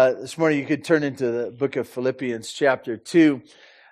Uh, 0.00 0.14
this 0.14 0.38
morning 0.38 0.58
you 0.58 0.64
could 0.64 0.82
turn 0.82 1.02
into 1.02 1.30
the 1.30 1.50
book 1.50 1.76
of 1.76 1.86
Philippians, 1.86 2.50
chapter 2.50 2.96
2. 2.96 3.42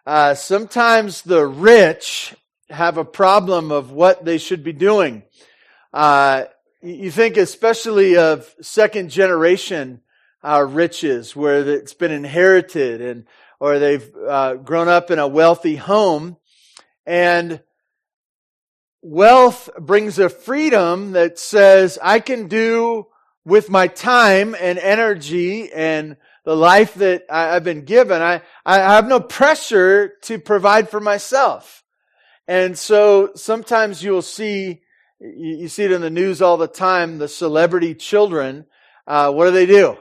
Uh, 0.06 0.32
sometimes 0.32 1.20
the 1.20 1.46
rich 1.46 2.34
have 2.70 2.96
a 2.96 3.04
problem 3.04 3.70
of 3.70 3.92
what 3.92 4.24
they 4.24 4.38
should 4.38 4.64
be 4.64 4.72
doing. 4.72 5.22
Uh, 5.92 6.44
you 6.80 7.10
think 7.10 7.36
especially 7.36 8.16
of 8.16 8.54
second 8.62 9.10
generation 9.10 10.00
uh, 10.42 10.66
riches 10.66 11.36
where 11.36 11.68
it's 11.68 11.92
been 11.92 12.10
inherited 12.10 13.02
and 13.02 13.26
or 13.60 13.78
they've 13.78 14.10
uh, 14.26 14.54
grown 14.54 14.88
up 14.88 15.10
in 15.10 15.18
a 15.18 15.28
wealthy 15.28 15.76
home 15.76 16.38
and 17.04 17.60
wealth 19.02 19.68
brings 19.78 20.18
a 20.18 20.30
freedom 20.30 21.12
that 21.12 21.38
says 21.38 21.98
I 22.02 22.20
can 22.20 22.48
do 22.48 23.08
with 23.48 23.70
my 23.70 23.88
time 23.88 24.54
and 24.60 24.78
energy 24.78 25.72
and 25.72 26.16
the 26.44 26.54
life 26.54 26.94
that 26.94 27.24
I've 27.30 27.64
been 27.64 27.84
given, 27.84 28.20
I, 28.20 28.42
I 28.64 28.76
have 28.76 29.08
no 29.08 29.20
pressure 29.20 30.12
to 30.22 30.38
provide 30.38 30.90
for 30.90 31.00
myself. 31.00 31.82
And 32.46 32.78
so 32.78 33.30
sometimes 33.34 34.02
you'll 34.02 34.22
see, 34.22 34.82
you 35.18 35.68
see 35.68 35.84
it 35.84 35.92
in 35.92 36.02
the 36.02 36.10
news 36.10 36.42
all 36.42 36.58
the 36.58 36.68
time, 36.68 37.18
the 37.18 37.28
celebrity 37.28 37.94
children, 37.94 38.66
uh, 39.06 39.32
what 39.32 39.46
do 39.46 39.50
they 39.52 39.66
do? 39.66 39.96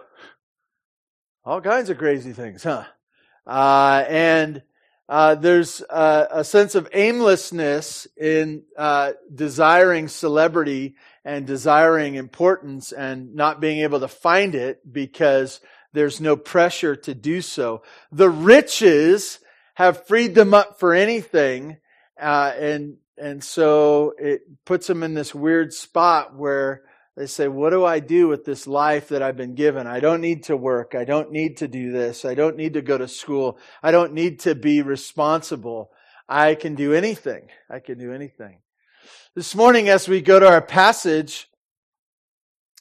All 1.45 1.61
kinds 1.61 1.89
of 1.89 1.97
crazy 1.97 2.33
things, 2.33 2.63
huh? 2.63 2.83
Uh, 3.45 4.03
and 4.09 4.61
uh, 5.07 5.35
there's 5.35 5.81
a, 5.89 6.27
a, 6.31 6.43
sense 6.43 6.75
of 6.75 6.89
aimlessness 6.91 8.07
in 8.17 8.63
uh, 8.77 9.13
desiring 9.33 10.09
celebrity 10.09 10.95
and 11.27 11.45
desiring 11.45 12.15
importance 12.15 12.93
and 12.93 13.35
not 13.35 13.59
being 13.59 13.79
able 13.79 13.99
to 13.99 14.07
find 14.07 14.55
it 14.55 14.79
because 14.89 15.59
there's 15.91 16.21
no 16.21 16.37
pressure 16.37 16.95
to 16.95 17.13
do 17.13 17.41
so. 17.41 17.83
The 18.13 18.29
riches 18.29 19.39
have 19.73 20.07
freed 20.07 20.35
them 20.35 20.53
up 20.53 20.79
for 20.79 20.93
anything, 20.93 21.79
uh, 22.17 22.53
and 22.57 22.95
and 23.17 23.43
so 23.43 24.13
it 24.17 24.39
puts 24.63 24.87
them 24.87 25.03
in 25.03 25.15
this 25.15 25.35
weird 25.35 25.73
spot 25.73 26.33
where 26.33 26.83
they 27.17 27.25
say, 27.25 27.49
"What 27.49 27.71
do 27.71 27.83
I 27.83 27.99
do 27.99 28.29
with 28.29 28.45
this 28.45 28.65
life 28.65 29.09
that 29.09 29.21
I've 29.21 29.35
been 29.35 29.55
given? 29.55 29.85
I 29.85 29.99
don't 29.99 30.21
need 30.21 30.45
to 30.45 30.55
work. 30.55 30.95
I 30.95 31.03
don't 31.03 31.31
need 31.33 31.57
to 31.57 31.67
do 31.67 31.91
this. 31.91 32.23
I 32.23 32.35
don't 32.35 32.55
need 32.55 32.75
to 32.75 32.81
go 32.81 32.97
to 32.97 33.07
school. 33.09 33.59
I 33.83 33.91
don't 33.91 34.13
need 34.13 34.39
to 34.41 34.55
be 34.55 34.81
responsible. 34.81 35.91
I 36.29 36.55
can 36.55 36.75
do 36.75 36.93
anything. 36.93 37.49
I 37.69 37.79
can 37.79 37.97
do 37.99 38.13
anything." 38.13 38.59
This 39.37 39.53
morning, 39.53 39.87
as 39.87 40.09
we 40.09 40.21
go 40.21 40.39
to 40.39 40.47
our 40.47 40.63
passage, 40.63 41.47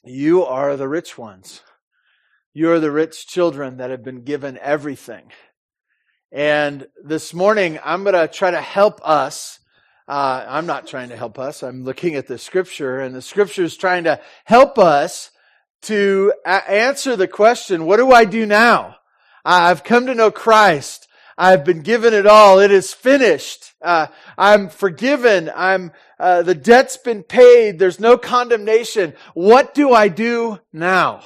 you 0.03 0.43
are 0.43 0.75
the 0.75 0.87
rich 0.87 1.15
ones. 1.15 1.61
You 2.51 2.71
are 2.71 2.79
the 2.79 2.89
rich 2.89 3.27
children 3.27 3.77
that 3.77 3.91
have 3.91 4.03
been 4.03 4.23
given 4.23 4.57
everything. 4.59 5.31
And 6.31 6.87
this 7.03 7.31
morning, 7.31 7.77
I'm 7.85 8.03
going 8.03 8.15
to 8.15 8.27
try 8.27 8.49
to 8.49 8.59
help 8.59 9.01
us. 9.03 9.59
Uh, 10.07 10.45
I'm 10.49 10.65
not 10.65 10.87
trying 10.87 11.09
to 11.09 11.15
help 11.15 11.37
us. 11.37 11.61
I'm 11.61 11.83
looking 11.83 12.15
at 12.15 12.25
the 12.25 12.39
scripture, 12.39 13.01
and 13.01 13.13
the 13.13 13.21
scripture 13.21 13.63
is 13.63 13.77
trying 13.77 14.05
to 14.05 14.19
help 14.43 14.79
us 14.79 15.29
to 15.83 16.33
a- 16.43 16.71
answer 16.71 17.15
the 17.15 17.27
question, 17.27 17.85
what 17.85 17.97
do 17.97 18.11
I 18.11 18.25
do 18.25 18.47
now? 18.47 18.95
I've 19.45 19.83
come 19.83 20.07
to 20.07 20.15
know 20.15 20.31
Christ. 20.31 21.06
I've 21.37 21.63
been 21.63 21.81
given 21.81 22.13
it 22.13 22.25
all. 22.25 22.59
It 22.59 22.71
is 22.71 22.93
finished. 22.93 23.73
Uh, 23.81 24.07
I'm 24.37 24.69
forgiven. 24.69 25.51
I'm 25.55 25.91
uh, 26.19 26.41
the 26.41 26.55
debt's 26.55 26.97
been 26.97 27.21
paid. 27.21 27.77
There's 27.77 27.99
no 27.99 28.17
condemnation. 28.17 29.13
What 29.35 29.75
do 29.75 29.93
I 29.93 30.07
do 30.07 30.59
now? 30.73 31.23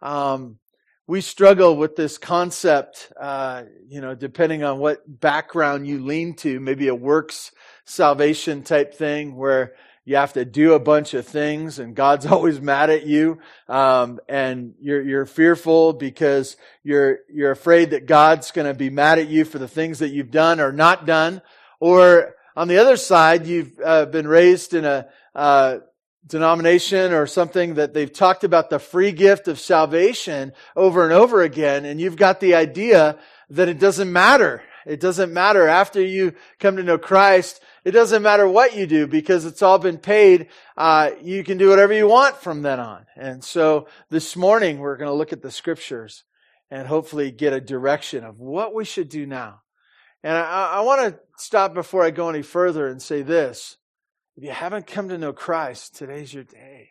Um, 0.00 0.58
we 1.06 1.20
struggle 1.20 1.76
with 1.76 1.94
this 1.94 2.18
concept, 2.18 3.12
uh, 3.20 3.64
you 3.88 4.00
know, 4.00 4.14
depending 4.14 4.64
on 4.64 4.78
what 4.78 5.02
background 5.06 5.86
you 5.86 6.04
lean 6.04 6.34
to, 6.36 6.58
maybe 6.58 6.88
a 6.88 6.94
works 6.94 7.52
salvation 7.84 8.62
type 8.62 8.94
thing 8.94 9.36
where 9.36 9.74
you 10.04 10.16
have 10.16 10.32
to 10.32 10.44
do 10.44 10.72
a 10.72 10.80
bunch 10.80 11.14
of 11.14 11.26
things 11.26 11.78
and 11.78 11.94
God's 11.94 12.26
always 12.32 12.60
mad 12.60 12.90
at 12.90 13.06
you. 13.06 13.38
Um, 13.68 14.20
and 14.28 14.74
you're, 14.80 15.02
you're 15.02 15.26
fearful 15.26 15.92
because 15.92 16.56
you're, 16.82 17.20
you're 17.32 17.52
afraid 17.52 17.90
that 17.90 18.06
God's 18.06 18.50
going 18.50 18.66
to 18.66 18.74
be 18.74 18.90
mad 18.90 19.18
at 19.18 19.28
you 19.28 19.44
for 19.44 19.58
the 19.58 19.68
things 19.68 20.00
that 20.00 20.10
you've 20.10 20.30
done 20.30 20.60
or 20.60 20.72
not 20.72 21.06
done. 21.06 21.42
Or 21.80 22.34
on 22.56 22.68
the 22.68 22.78
other 22.78 22.96
side, 22.96 23.46
you've 23.46 23.78
uh, 23.84 24.06
been 24.06 24.26
raised 24.26 24.74
in 24.74 24.84
a, 24.84 25.08
uh, 25.34 25.78
denomination 26.26 27.12
or 27.12 27.26
something 27.26 27.74
that 27.74 27.94
they've 27.94 28.12
talked 28.12 28.44
about 28.44 28.70
the 28.70 28.78
free 28.78 29.12
gift 29.12 29.48
of 29.48 29.58
salvation 29.58 30.52
over 30.76 31.04
and 31.04 31.12
over 31.12 31.42
again. 31.42 31.84
And 31.84 32.00
you've 32.00 32.16
got 32.16 32.40
the 32.40 32.54
idea 32.54 33.18
that 33.50 33.68
it 33.68 33.78
doesn't 33.78 34.12
matter. 34.12 34.62
It 34.86 35.00
doesn't 35.00 35.32
matter 35.32 35.66
after 35.66 36.00
you 36.00 36.34
come 36.58 36.76
to 36.76 36.82
know 36.82 36.98
Christ 36.98 37.60
it 37.84 37.90
doesn't 37.90 38.22
matter 38.22 38.48
what 38.48 38.76
you 38.76 38.86
do 38.86 39.06
because 39.06 39.44
it's 39.44 39.62
all 39.62 39.78
been 39.78 39.98
paid. 39.98 40.48
Uh, 40.76 41.10
you 41.20 41.42
can 41.42 41.58
do 41.58 41.68
whatever 41.68 41.92
you 41.92 42.06
want 42.06 42.36
from 42.36 42.62
then 42.62 42.78
on. 42.78 43.06
And 43.16 43.42
so 43.42 43.88
this 44.08 44.36
morning 44.36 44.78
we're 44.78 44.96
going 44.96 45.10
to 45.10 45.14
look 45.14 45.32
at 45.32 45.42
the 45.42 45.50
scriptures 45.50 46.24
and 46.70 46.86
hopefully 46.86 47.30
get 47.30 47.52
a 47.52 47.60
direction 47.60 48.24
of 48.24 48.38
what 48.38 48.74
we 48.74 48.84
should 48.84 49.08
do 49.08 49.26
now. 49.26 49.62
And 50.22 50.36
I, 50.36 50.74
I 50.74 50.80
want 50.82 51.00
to 51.02 51.20
stop 51.36 51.74
before 51.74 52.04
I 52.04 52.10
go 52.10 52.28
any 52.28 52.42
further 52.42 52.86
and 52.86 53.02
say 53.02 53.22
this. 53.22 53.76
If 54.36 54.44
you 54.44 54.50
haven't 54.50 54.86
come 54.86 55.08
to 55.08 55.18
know 55.18 55.32
Christ, 55.32 55.96
today's 55.96 56.32
your 56.32 56.44
day. 56.44 56.90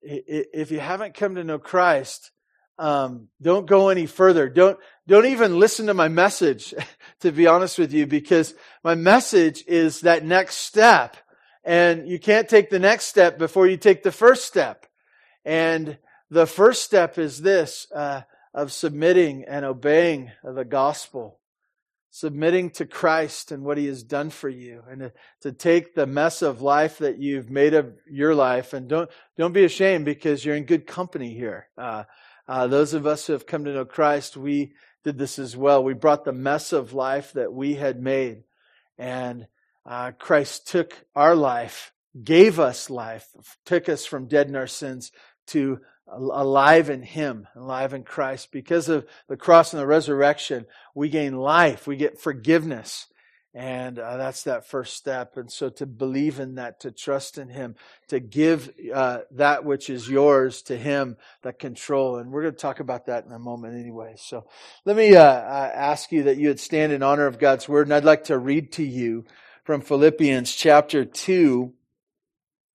If 0.00 0.70
you 0.70 0.78
haven't 0.78 1.14
come 1.14 1.34
to 1.34 1.44
know 1.44 1.58
Christ, 1.58 2.30
um, 2.78 3.28
don't 3.40 3.66
go 3.66 3.88
any 3.88 4.06
further. 4.06 4.48
Don't 4.48 4.78
don't 5.06 5.26
even 5.26 5.58
listen 5.58 5.86
to 5.86 5.94
my 5.94 6.08
message, 6.08 6.74
to 7.20 7.32
be 7.32 7.46
honest 7.46 7.78
with 7.78 7.92
you, 7.92 8.06
because 8.06 8.54
my 8.82 8.94
message 8.94 9.64
is 9.66 10.02
that 10.02 10.24
next 10.24 10.56
step, 10.56 11.16
and 11.64 12.08
you 12.08 12.18
can't 12.18 12.48
take 12.48 12.70
the 12.70 12.78
next 12.78 13.06
step 13.06 13.38
before 13.38 13.66
you 13.66 13.76
take 13.76 14.02
the 14.02 14.12
first 14.12 14.44
step. 14.44 14.86
And 15.44 15.98
the 16.30 16.46
first 16.46 16.82
step 16.82 17.18
is 17.18 17.40
this: 17.40 17.86
uh, 17.94 18.22
of 18.52 18.72
submitting 18.72 19.44
and 19.44 19.64
obeying 19.64 20.32
the 20.42 20.64
gospel, 20.64 21.38
submitting 22.18 22.70
to 22.70 22.86
Christ 22.86 23.52
and 23.52 23.62
what 23.62 23.76
He 23.76 23.84
has 23.88 24.02
done 24.02 24.30
for 24.30 24.48
you, 24.48 24.82
and 24.90 25.00
to, 25.00 25.12
to 25.42 25.52
take 25.52 25.94
the 25.94 26.06
mess 26.06 26.40
of 26.40 26.62
life 26.62 26.96
that 26.98 27.18
you've 27.18 27.50
made 27.50 27.74
of 27.74 27.92
your 28.10 28.34
life, 28.34 28.72
and 28.72 28.88
don't 28.88 29.10
don't 29.36 29.52
be 29.52 29.64
ashamed 29.64 30.06
because 30.06 30.42
you're 30.42 30.56
in 30.56 30.64
good 30.64 30.86
company 30.86 31.34
here. 31.34 31.68
Uh, 31.76 32.04
uh, 32.48 32.66
those 32.68 32.94
of 32.94 33.06
us 33.06 33.26
who 33.26 33.34
have 33.34 33.46
come 33.46 33.64
to 33.64 33.72
know 33.74 33.84
Christ, 33.84 34.34
we 34.34 34.72
did 35.04 35.18
this 35.18 35.38
as 35.38 35.54
well. 35.54 35.84
We 35.84 35.92
brought 35.92 36.24
the 36.24 36.32
mess 36.32 36.72
of 36.72 36.94
life 36.94 37.34
that 37.34 37.52
we 37.52 37.74
had 37.74 38.00
made, 38.00 38.44
and 38.96 39.46
uh, 39.84 40.12
Christ 40.12 40.68
took 40.68 40.94
our 41.14 41.36
life, 41.36 41.92
gave 42.24 42.58
us 42.58 42.88
life, 42.88 43.28
took 43.66 43.90
us 43.90 44.06
from 44.06 44.26
dead 44.26 44.48
in 44.48 44.56
our 44.56 44.66
sins 44.66 45.12
to 45.48 45.80
alive 46.08 46.90
in 46.90 47.02
Him, 47.02 47.46
alive 47.54 47.94
in 47.94 48.04
Christ. 48.04 48.52
Because 48.52 48.88
of 48.88 49.06
the 49.28 49.36
cross 49.36 49.72
and 49.72 49.80
the 49.80 49.86
resurrection, 49.86 50.66
we 50.94 51.08
gain 51.08 51.36
life, 51.36 51.86
we 51.86 51.96
get 51.96 52.20
forgiveness. 52.20 53.06
And 53.54 53.98
uh, 53.98 54.18
that's 54.18 54.42
that 54.42 54.68
first 54.68 54.94
step. 54.98 55.38
And 55.38 55.50
so 55.50 55.70
to 55.70 55.86
believe 55.86 56.40
in 56.40 56.56
that, 56.56 56.80
to 56.80 56.90
trust 56.90 57.38
in 57.38 57.48
Him, 57.48 57.74
to 58.08 58.20
give 58.20 58.70
uh, 58.94 59.20
that 59.30 59.64
which 59.64 59.88
is 59.88 60.10
yours 60.10 60.60
to 60.62 60.76
Him, 60.76 61.16
that 61.40 61.58
control. 61.58 62.18
And 62.18 62.30
we're 62.30 62.42
going 62.42 62.54
to 62.54 62.60
talk 62.60 62.80
about 62.80 63.06
that 63.06 63.24
in 63.24 63.32
a 63.32 63.38
moment 63.38 63.74
anyway. 63.74 64.16
So 64.18 64.46
let 64.84 64.94
me 64.94 65.16
uh, 65.16 65.22
ask 65.22 66.12
you 66.12 66.24
that 66.24 66.36
you 66.36 66.48
would 66.48 66.60
stand 66.60 66.92
in 66.92 67.02
honor 67.02 67.26
of 67.26 67.38
God's 67.38 67.66
Word. 67.66 67.86
And 67.86 67.94
I'd 67.94 68.04
like 68.04 68.24
to 68.24 68.36
read 68.36 68.72
to 68.72 68.84
you 68.84 69.24
from 69.64 69.80
Philippians 69.80 70.54
chapter 70.54 71.06
2. 71.06 71.72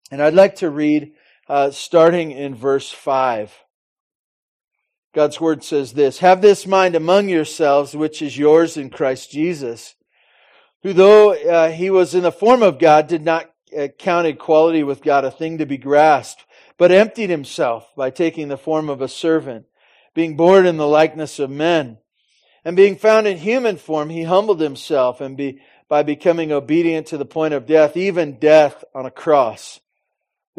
And 0.10 0.20
I'd 0.20 0.34
like 0.34 0.56
to 0.58 0.72
read 0.72 1.14
uh, 1.52 1.72
starting 1.72 2.32
in 2.32 2.56
verse 2.56 2.92
5. 2.92 3.54
God's 5.14 5.42
Word 5.42 5.64
says 5.64 5.94
this 5.94 6.20
Have 6.20 6.42
this 6.42 6.66
mind 6.66 6.96
among 6.96 7.30
yourselves, 7.30 7.96
which 7.96 8.22
is 8.22 8.38
yours 8.38 8.78
in 8.78 8.90
Christ 8.90 9.32
Jesus 9.32 9.96
who 10.84 10.94
though 10.94 11.34
uh, 11.34 11.72
he 11.72 11.90
was 11.90 12.16
in 12.16 12.24
the 12.24 12.32
form 12.32 12.64
of 12.64 12.80
God, 12.80 13.08
did 13.08 13.24
not 13.24 13.52
uh, 13.78 13.88
count 14.00 14.28
equality 14.28 14.84
with 14.84 15.04
God 15.04 15.26
a 15.26 15.32
thing 15.32 15.60
to 15.60 15.66
be 15.66 15.78
grasped, 15.78 16.46
but 16.78 16.92
emptied 16.92 17.30
himself 17.30 17.92
by 17.96 18.10
taking 18.10 18.48
the 18.48 18.58
form 18.58 18.90
of 18.90 19.02
a 19.02 19.08
servant, 19.08 19.66
being 20.16 20.36
born 20.36 20.66
in 20.66 20.78
the 20.78 20.88
likeness 20.88 21.40
of 21.40 21.50
men. 21.50 21.98
And 22.64 22.76
being 22.76 22.96
found 22.96 23.28
in 23.28 23.38
human 23.38 23.78
form, 23.78 24.10
he 24.10 24.24
humbled 24.24 24.62
himself 24.62 25.22
and 25.22 25.38
be, 25.38 25.62
by 25.88 26.04
becoming 26.04 26.52
obedient 26.52 27.08
to 27.08 27.18
the 27.18 27.26
point 27.26 27.54
of 27.54 27.66
death, 27.66 27.98
even 27.98 28.40
death 28.40 28.84
on 28.94 29.06
a 29.06 29.12
cross. 29.12 29.80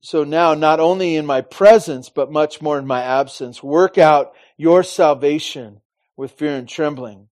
so 0.00 0.24
now, 0.24 0.54
not 0.54 0.80
only 0.80 1.16
in 1.16 1.26
my 1.26 1.40
presence, 1.40 2.08
but 2.08 2.30
much 2.30 2.62
more 2.62 2.78
in 2.78 2.86
my 2.86 3.02
absence, 3.02 3.62
work 3.62 3.98
out 3.98 4.32
your 4.56 4.82
salvation 4.82 5.80
with 6.16 6.32
fear 6.32 6.54
and 6.54 6.68
trembling. 6.68 7.28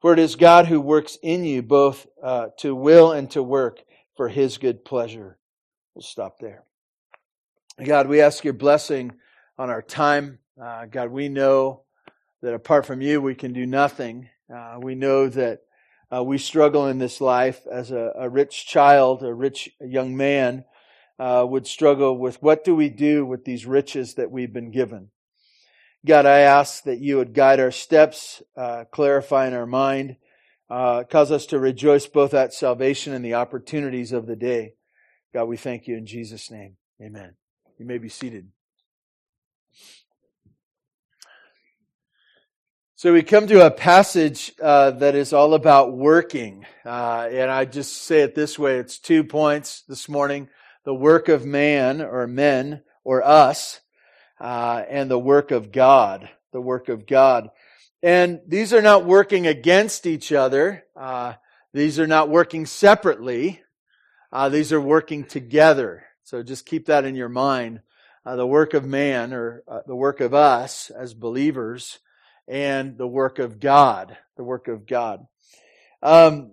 For 0.00 0.12
it 0.12 0.18
is 0.18 0.36
God 0.36 0.66
who 0.66 0.80
works 0.80 1.16
in 1.22 1.44
you 1.44 1.62
both 1.62 2.06
uh, 2.22 2.48
to 2.58 2.74
will 2.74 3.12
and 3.12 3.30
to 3.30 3.42
work 3.42 3.82
for 4.16 4.28
his 4.28 4.58
good 4.58 4.84
pleasure. 4.84 5.38
We'll 5.94 6.02
stop 6.02 6.38
there. 6.38 6.64
God, 7.82 8.08
we 8.08 8.20
ask 8.20 8.44
your 8.44 8.52
blessing 8.52 9.12
on 9.56 9.70
our 9.70 9.82
time. 9.82 10.38
Uh, 10.60 10.86
God, 10.86 11.10
we 11.10 11.28
know 11.28 11.82
that 12.42 12.52
apart 12.52 12.84
from 12.84 13.00
you, 13.00 13.22
we 13.22 13.34
can 13.34 13.52
do 13.52 13.64
nothing. 13.64 14.28
Uh, 14.54 14.78
we 14.80 14.94
know 14.94 15.28
that 15.28 15.60
uh, 16.14 16.22
we 16.22 16.36
struggle 16.36 16.88
in 16.88 16.98
this 16.98 17.20
life 17.20 17.66
as 17.70 17.90
a, 17.90 18.12
a, 18.18 18.28
rich 18.28 18.66
child, 18.66 19.22
a 19.22 19.32
rich 19.32 19.70
young 19.80 20.14
man 20.16 20.64
uh, 21.22 21.46
would 21.46 21.68
struggle 21.68 22.18
with 22.18 22.42
what 22.42 22.64
do 22.64 22.74
we 22.74 22.88
do 22.88 23.24
with 23.24 23.44
these 23.44 23.64
riches 23.64 24.14
that 24.14 24.32
we've 24.32 24.52
been 24.52 24.72
given. 24.72 25.08
God, 26.04 26.26
I 26.26 26.40
ask 26.40 26.82
that 26.82 26.98
you 26.98 27.18
would 27.18 27.32
guide 27.32 27.60
our 27.60 27.70
steps, 27.70 28.42
uh, 28.56 28.86
clarify 28.90 29.46
in 29.46 29.54
our 29.54 29.66
mind, 29.66 30.16
uh, 30.68 31.04
cause 31.04 31.30
us 31.30 31.46
to 31.46 31.60
rejoice 31.60 32.08
both 32.08 32.34
at 32.34 32.52
salvation 32.52 33.12
and 33.12 33.24
the 33.24 33.34
opportunities 33.34 34.10
of 34.10 34.26
the 34.26 34.34
day. 34.34 34.74
God, 35.32 35.44
we 35.44 35.56
thank 35.56 35.86
you 35.86 35.96
in 35.96 36.06
Jesus' 36.06 36.50
name. 36.50 36.76
Amen. 37.00 37.36
You 37.78 37.86
may 37.86 37.98
be 37.98 38.08
seated. 38.08 38.48
So 42.96 43.12
we 43.12 43.22
come 43.22 43.46
to 43.46 43.64
a 43.64 43.70
passage 43.70 44.52
uh, 44.60 44.90
that 44.90 45.14
is 45.14 45.32
all 45.32 45.54
about 45.54 45.92
working. 45.92 46.66
Uh, 46.84 47.28
and 47.30 47.48
I 47.48 47.64
just 47.64 48.02
say 48.02 48.22
it 48.22 48.34
this 48.34 48.58
way 48.58 48.78
it's 48.78 48.98
two 48.98 49.22
points 49.22 49.84
this 49.86 50.08
morning 50.08 50.48
the 50.84 50.94
work 50.94 51.28
of 51.28 51.44
man 51.44 52.00
or 52.00 52.26
men 52.26 52.82
or 53.04 53.22
us, 53.22 53.80
uh, 54.40 54.82
and 54.88 55.10
the 55.10 55.18
work 55.18 55.50
of 55.50 55.72
God. 55.72 56.28
The 56.52 56.60
work 56.60 56.88
of 56.88 57.06
God. 57.06 57.50
And 58.02 58.40
these 58.46 58.72
are 58.72 58.82
not 58.82 59.06
working 59.06 59.46
against 59.46 60.06
each 60.06 60.32
other. 60.32 60.84
Uh, 60.96 61.34
these 61.72 61.98
are 61.98 62.06
not 62.06 62.28
working 62.28 62.66
separately. 62.66 63.62
Uh, 64.30 64.48
these 64.48 64.72
are 64.72 64.80
working 64.80 65.24
together. 65.24 66.04
So 66.24 66.42
just 66.42 66.66
keep 66.66 66.86
that 66.86 67.04
in 67.04 67.14
your 67.14 67.28
mind. 67.28 67.80
Uh, 68.24 68.36
the 68.36 68.46
work 68.46 68.74
of 68.74 68.84
man 68.84 69.32
or 69.32 69.62
the 69.86 69.96
work 69.96 70.20
of 70.20 70.34
us 70.34 70.90
as 70.90 71.14
believers 71.14 71.98
and 72.48 72.98
the 72.98 73.06
work 73.06 73.38
of 73.38 73.60
God, 73.60 74.16
the 74.36 74.44
work 74.44 74.68
of 74.68 74.86
God. 74.86 75.26
Um, 76.02 76.52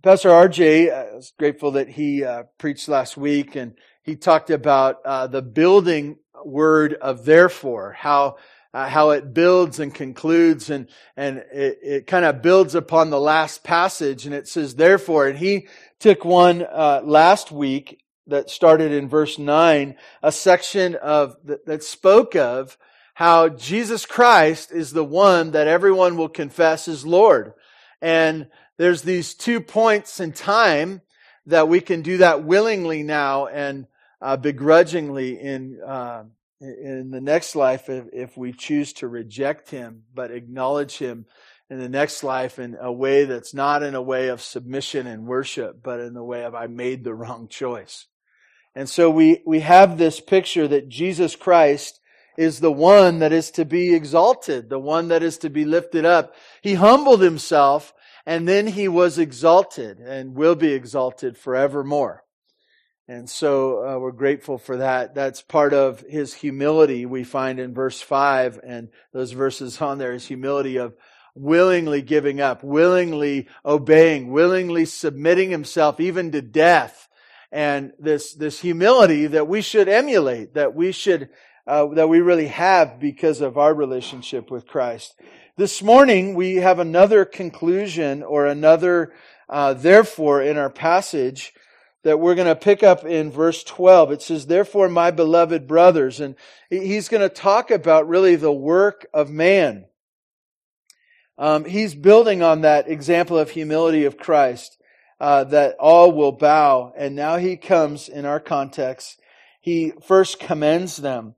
Pastor 0.00 0.28
RJ, 0.28 0.92
I 0.94 1.16
was 1.16 1.32
grateful 1.36 1.72
that 1.72 1.88
he 1.88 2.22
uh, 2.22 2.44
preached 2.56 2.88
last 2.88 3.16
week 3.16 3.56
and 3.56 3.74
he 4.04 4.14
talked 4.14 4.48
about 4.48 4.98
uh, 5.04 5.26
the 5.26 5.42
building 5.42 6.18
word 6.44 6.94
of 6.94 7.24
therefore, 7.24 7.96
how 7.98 8.36
uh, 8.72 8.88
how 8.88 9.10
it 9.10 9.34
builds 9.34 9.80
and 9.80 9.92
concludes 9.92 10.70
and 10.70 10.88
and 11.16 11.38
it, 11.52 11.78
it 11.82 12.06
kind 12.06 12.24
of 12.24 12.42
builds 12.42 12.76
upon 12.76 13.10
the 13.10 13.18
last 13.18 13.64
passage 13.64 14.24
and 14.24 14.36
it 14.36 14.46
says 14.46 14.76
therefore 14.76 15.26
and 15.26 15.36
he 15.36 15.66
took 15.98 16.24
one 16.24 16.62
uh, 16.62 17.00
last 17.02 17.50
week 17.50 18.00
that 18.28 18.50
started 18.50 18.92
in 18.92 19.08
verse 19.08 19.36
9 19.36 19.96
a 20.22 20.30
section 20.30 20.94
of 20.94 21.34
that, 21.42 21.66
that 21.66 21.82
spoke 21.82 22.36
of 22.36 22.78
how 23.14 23.48
Jesus 23.48 24.06
Christ 24.06 24.70
is 24.70 24.92
the 24.92 25.02
one 25.02 25.50
that 25.50 25.66
everyone 25.66 26.16
will 26.16 26.28
confess 26.28 26.86
is 26.86 27.04
Lord. 27.04 27.54
And 28.00 28.46
there's 28.78 29.02
these 29.02 29.34
two 29.34 29.60
points 29.60 30.20
in 30.20 30.32
time 30.32 31.02
that 31.46 31.68
we 31.68 31.80
can 31.80 32.02
do 32.02 32.18
that 32.18 32.44
willingly 32.44 33.02
now 33.02 33.46
and 33.46 33.86
uh, 34.20 34.36
begrudgingly 34.36 35.38
in 35.38 35.80
uh, 35.86 36.24
in 36.60 37.10
the 37.10 37.20
next 37.20 37.54
life 37.54 37.88
if, 37.88 38.06
if 38.12 38.36
we 38.36 38.52
choose 38.52 38.92
to 38.94 39.06
reject 39.06 39.70
Him, 39.70 40.02
but 40.12 40.30
acknowledge 40.30 40.98
Him 40.98 41.26
in 41.70 41.78
the 41.78 41.88
next 41.88 42.24
life 42.24 42.58
in 42.58 42.76
a 42.80 42.90
way 42.90 43.24
that's 43.24 43.54
not 43.54 43.82
in 43.82 43.94
a 43.94 44.02
way 44.02 44.28
of 44.28 44.40
submission 44.40 45.06
and 45.06 45.26
worship, 45.26 45.82
but 45.82 46.00
in 46.00 46.14
the 46.14 46.24
way 46.24 46.44
of 46.44 46.54
I 46.54 46.66
made 46.66 47.04
the 47.04 47.14
wrong 47.14 47.46
choice. 47.48 48.06
And 48.74 48.88
so 48.88 49.10
we, 49.10 49.42
we 49.46 49.60
have 49.60 49.98
this 49.98 50.20
picture 50.20 50.66
that 50.68 50.88
Jesus 50.88 51.36
Christ 51.36 52.00
is 52.36 52.60
the 52.60 52.72
one 52.72 53.18
that 53.18 53.32
is 53.32 53.50
to 53.52 53.64
be 53.64 53.94
exalted, 53.94 54.70
the 54.70 54.78
one 54.78 55.08
that 55.08 55.22
is 55.22 55.38
to 55.38 55.50
be 55.50 55.64
lifted 55.64 56.04
up. 56.04 56.34
He 56.62 56.74
humbled 56.74 57.20
himself 57.20 57.92
and 58.28 58.46
then 58.46 58.66
he 58.66 58.88
was 58.88 59.18
exalted 59.18 60.00
and 60.00 60.36
will 60.36 60.54
be 60.54 60.74
exalted 60.74 61.38
forevermore. 61.38 62.22
And 63.08 63.28
so 63.28 63.78
uh, 63.82 63.98
we're 63.98 64.12
grateful 64.12 64.58
for 64.58 64.76
that. 64.76 65.14
That's 65.14 65.40
part 65.40 65.72
of 65.72 66.00
his 66.06 66.34
humility 66.34 67.06
we 67.06 67.24
find 67.24 67.58
in 67.58 67.72
verse 67.72 68.02
5 68.02 68.60
and 68.62 68.90
those 69.14 69.32
verses 69.32 69.80
on 69.80 69.96
there 69.96 70.12
is 70.12 70.26
humility 70.26 70.76
of 70.76 70.94
willingly 71.34 72.02
giving 72.02 72.38
up, 72.38 72.62
willingly 72.62 73.48
obeying, 73.64 74.30
willingly 74.30 74.84
submitting 74.84 75.48
himself 75.48 75.98
even 75.98 76.30
to 76.32 76.42
death. 76.42 77.08
And 77.50 77.92
this, 77.98 78.34
this 78.34 78.60
humility 78.60 79.26
that 79.28 79.48
we 79.48 79.62
should 79.62 79.88
emulate, 79.88 80.52
that 80.52 80.74
we 80.74 80.92
should 80.92 81.30
uh, 81.68 81.86
that 81.88 82.08
we 82.08 82.20
really 82.20 82.46
have 82.46 82.98
because 82.98 83.42
of 83.42 83.58
our 83.58 83.74
relationship 83.74 84.50
with 84.50 84.66
Christ. 84.66 85.14
This 85.58 85.82
morning, 85.82 86.34
we 86.34 86.56
have 86.56 86.78
another 86.78 87.26
conclusion 87.26 88.22
or 88.22 88.46
another 88.46 89.12
uh, 89.50 89.74
therefore 89.74 90.40
in 90.40 90.56
our 90.56 90.70
passage 90.70 91.52
that 92.04 92.20
we're 92.20 92.34
going 92.34 92.48
to 92.48 92.56
pick 92.56 92.82
up 92.82 93.04
in 93.04 93.30
verse 93.30 93.62
12. 93.64 94.12
It 94.12 94.22
says, 94.22 94.46
Therefore, 94.46 94.88
my 94.88 95.10
beloved 95.10 95.66
brothers, 95.66 96.20
and 96.20 96.36
he's 96.70 97.10
going 97.10 97.20
to 97.20 97.28
talk 97.28 97.70
about 97.70 98.08
really 98.08 98.36
the 98.36 98.52
work 98.52 99.06
of 99.12 99.28
man. 99.28 99.84
Um, 101.36 101.66
he's 101.66 101.94
building 101.94 102.42
on 102.42 102.62
that 102.62 102.88
example 102.88 103.38
of 103.38 103.50
humility 103.50 104.06
of 104.06 104.16
Christ, 104.16 104.78
uh, 105.20 105.44
that 105.44 105.76
all 105.78 106.12
will 106.12 106.32
bow. 106.32 106.94
And 106.96 107.14
now 107.14 107.36
he 107.36 107.58
comes 107.58 108.08
in 108.08 108.24
our 108.24 108.40
context. 108.40 109.20
He 109.60 109.92
first 110.02 110.40
commends 110.40 110.96
them 110.96 111.34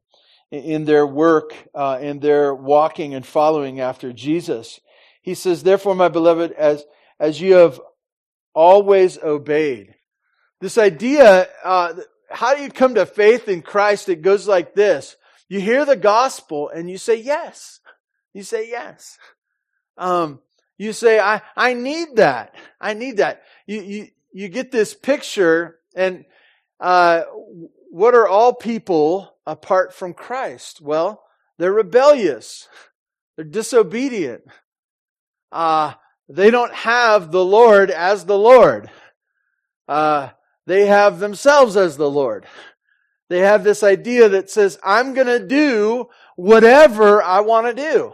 in 0.50 0.84
their 0.84 1.06
work, 1.06 1.54
uh, 1.74 1.98
in 2.00 2.20
their 2.20 2.54
walking 2.54 3.14
and 3.14 3.24
following 3.24 3.80
after 3.80 4.12
Jesus. 4.12 4.80
He 5.22 5.34
says, 5.34 5.62
therefore, 5.62 5.94
my 5.94 6.08
beloved, 6.08 6.52
as, 6.52 6.84
as 7.18 7.40
you 7.40 7.54
have 7.54 7.80
always 8.54 9.18
obeyed. 9.18 9.94
This 10.60 10.76
idea, 10.76 11.48
uh, 11.64 11.94
how 12.30 12.54
do 12.54 12.62
you 12.62 12.70
come 12.70 12.94
to 12.96 13.06
faith 13.06 13.48
in 13.48 13.62
Christ? 13.62 14.08
It 14.08 14.22
goes 14.22 14.48
like 14.48 14.74
this. 14.74 15.16
You 15.48 15.60
hear 15.60 15.84
the 15.84 15.96
gospel 15.96 16.68
and 16.68 16.90
you 16.90 16.98
say 16.98 17.16
yes. 17.16 17.80
You 18.34 18.42
say 18.42 18.68
yes. 18.68 19.18
Um, 19.96 20.40
you 20.78 20.92
say, 20.92 21.20
I, 21.20 21.42
I 21.56 21.74
need 21.74 22.16
that. 22.16 22.54
I 22.80 22.94
need 22.94 23.18
that. 23.18 23.42
You, 23.66 23.82
you, 23.82 24.08
you 24.32 24.48
get 24.48 24.70
this 24.70 24.94
picture 24.94 25.78
and, 25.94 26.24
uh, 26.78 27.22
what 27.90 28.14
are 28.14 28.26
all 28.26 28.54
people 28.54 29.36
apart 29.46 29.92
from 29.92 30.14
Christ? 30.14 30.80
Well, 30.80 31.22
they're 31.58 31.72
rebellious. 31.72 32.68
They're 33.36 33.44
disobedient. 33.44 34.42
Uh, 35.50 35.94
they 36.28 36.50
don't 36.50 36.74
have 36.74 37.32
the 37.32 37.44
Lord 37.44 37.90
as 37.90 38.26
the 38.26 38.36
Lord. 38.36 38.90
Uh, 39.88 40.30
they 40.66 40.86
have 40.86 41.20
themselves 41.20 41.74
as 41.76 41.96
the 41.96 42.10
Lord. 42.10 42.44
They 43.30 43.38
have 43.38 43.64
this 43.64 43.82
idea 43.82 44.28
that 44.28 44.50
says, 44.50 44.78
I'm 44.84 45.14
going 45.14 45.26
to 45.26 45.46
do 45.46 46.08
whatever 46.36 47.22
I 47.22 47.40
want 47.40 47.68
to 47.68 47.82
do. 47.92 48.12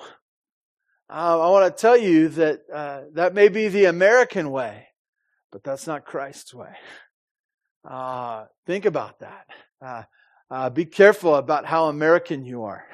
Uh, 1.11 1.41
I 1.41 1.51
want 1.51 1.75
to 1.75 1.81
tell 1.81 1.97
you 1.97 2.29
that 2.29 2.61
uh, 2.73 3.01
that 3.15 3.35
may 3.35 3.49
be 3.49 3.69
the 3.69 3.87
American 3.87 4.51
way, 4.51 4.87
but 5.51 5.65
that's 5.65 5.87
not 5.87 6.05
Christ's 6.05 6.55
way. 6.55 6.75
Uh, 7.85 8.47
think 8.67 8.85
about 8.85 9.21
that. 9.21 9.47
Uh, 9.81 10.03
uh, 10.51 10.71
be 10.71 10.85
careful 10.85 11.35
about 11.35 11.67
how 11.67 11.87
American 11.87 12.45
you 12.45 12.65
are. 12.65 12.85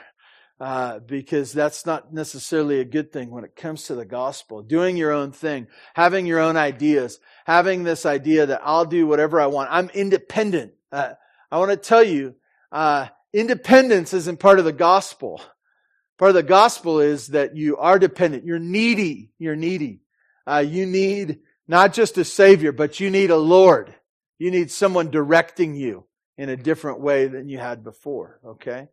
Uh, 0.61 1.01
because 1.01 1.53
that's 1.53 1.87
not 1.87 2.15
necessarily 2.15 2.79
a 2.79 2.85
good 2.85 3.11
thing 3.13 3.33
when 3.33 3.43
it 3.43 3.57
comes 3.57 3.85
to 3.85 3.97
the 3.97 4.05
gospel. 4.05 4.63
Doing 4.63 4.97
your 4.97 5.11
own 5.11 5.33
thing, 5.33 5.67
having 5.93 6.25
your 6.25 6.39
own 6.39 6.57
ideas, 6.57 7.19
having 7.45 7.83
this 7.83 8.07
idea 8.07 8.47
that 8.47 8.61
I'll 8.63 8.85
do 8.85 9.05
whatever 9.05 9.41
I 9.41 9.47
want. 9.47 9.71
I'm 9.73 9.91
independent. 9.91 10.75
Uh, 10.93 11.15
I 11.51 11.59
want 11.59 11.73
to 11.73 11.77
tell 11.77 12.05
you, 12.05 12.37
uh, 12.71 13.09
independence 13.33 14.15
isn't 14.15 14.39
part 14.39 14.61
of 14.61 14.65
the 14.65 14.73
gospel. 14.73 15.41
Part 16.17 16.29
of 16.29 16.37
the 16.37 16.45
gospel 16.45 17.01
is 17.01 17.29
that 17.29 17.57
you 17.57 17.79
are 17.79 17.99
dependent. 17.99 18.45
You're 18.45 18.61
needy. 18.61 19.33
You're 19.41 19.57
needy. 19.57 20.03
Uh, 20.47 20.65
you 20.65 20.87
need 20.87 21.41
not 21.67 21.93
just 21.93 22.19
a 22.19 22.25
savior, 22.25 22.71
but 22.71 23.01
you 23.01 23.11
need 23.11 23.31
a 23.31 23.37
Lord. 23.37 23.93
You 24.39 24.53
need 24.53 24.71
someone 24.71 25.11
directing 25.11 25.75
you 25.75 26.05
in 26.43 26.49
a 26.49 26.57
different 26.57 26.99
way 26.99 27.29
than 27.29 27.49
you 27.49 27.59
had 27.59 27.85
before, 27.85 28.41
okay? 28.45 28.89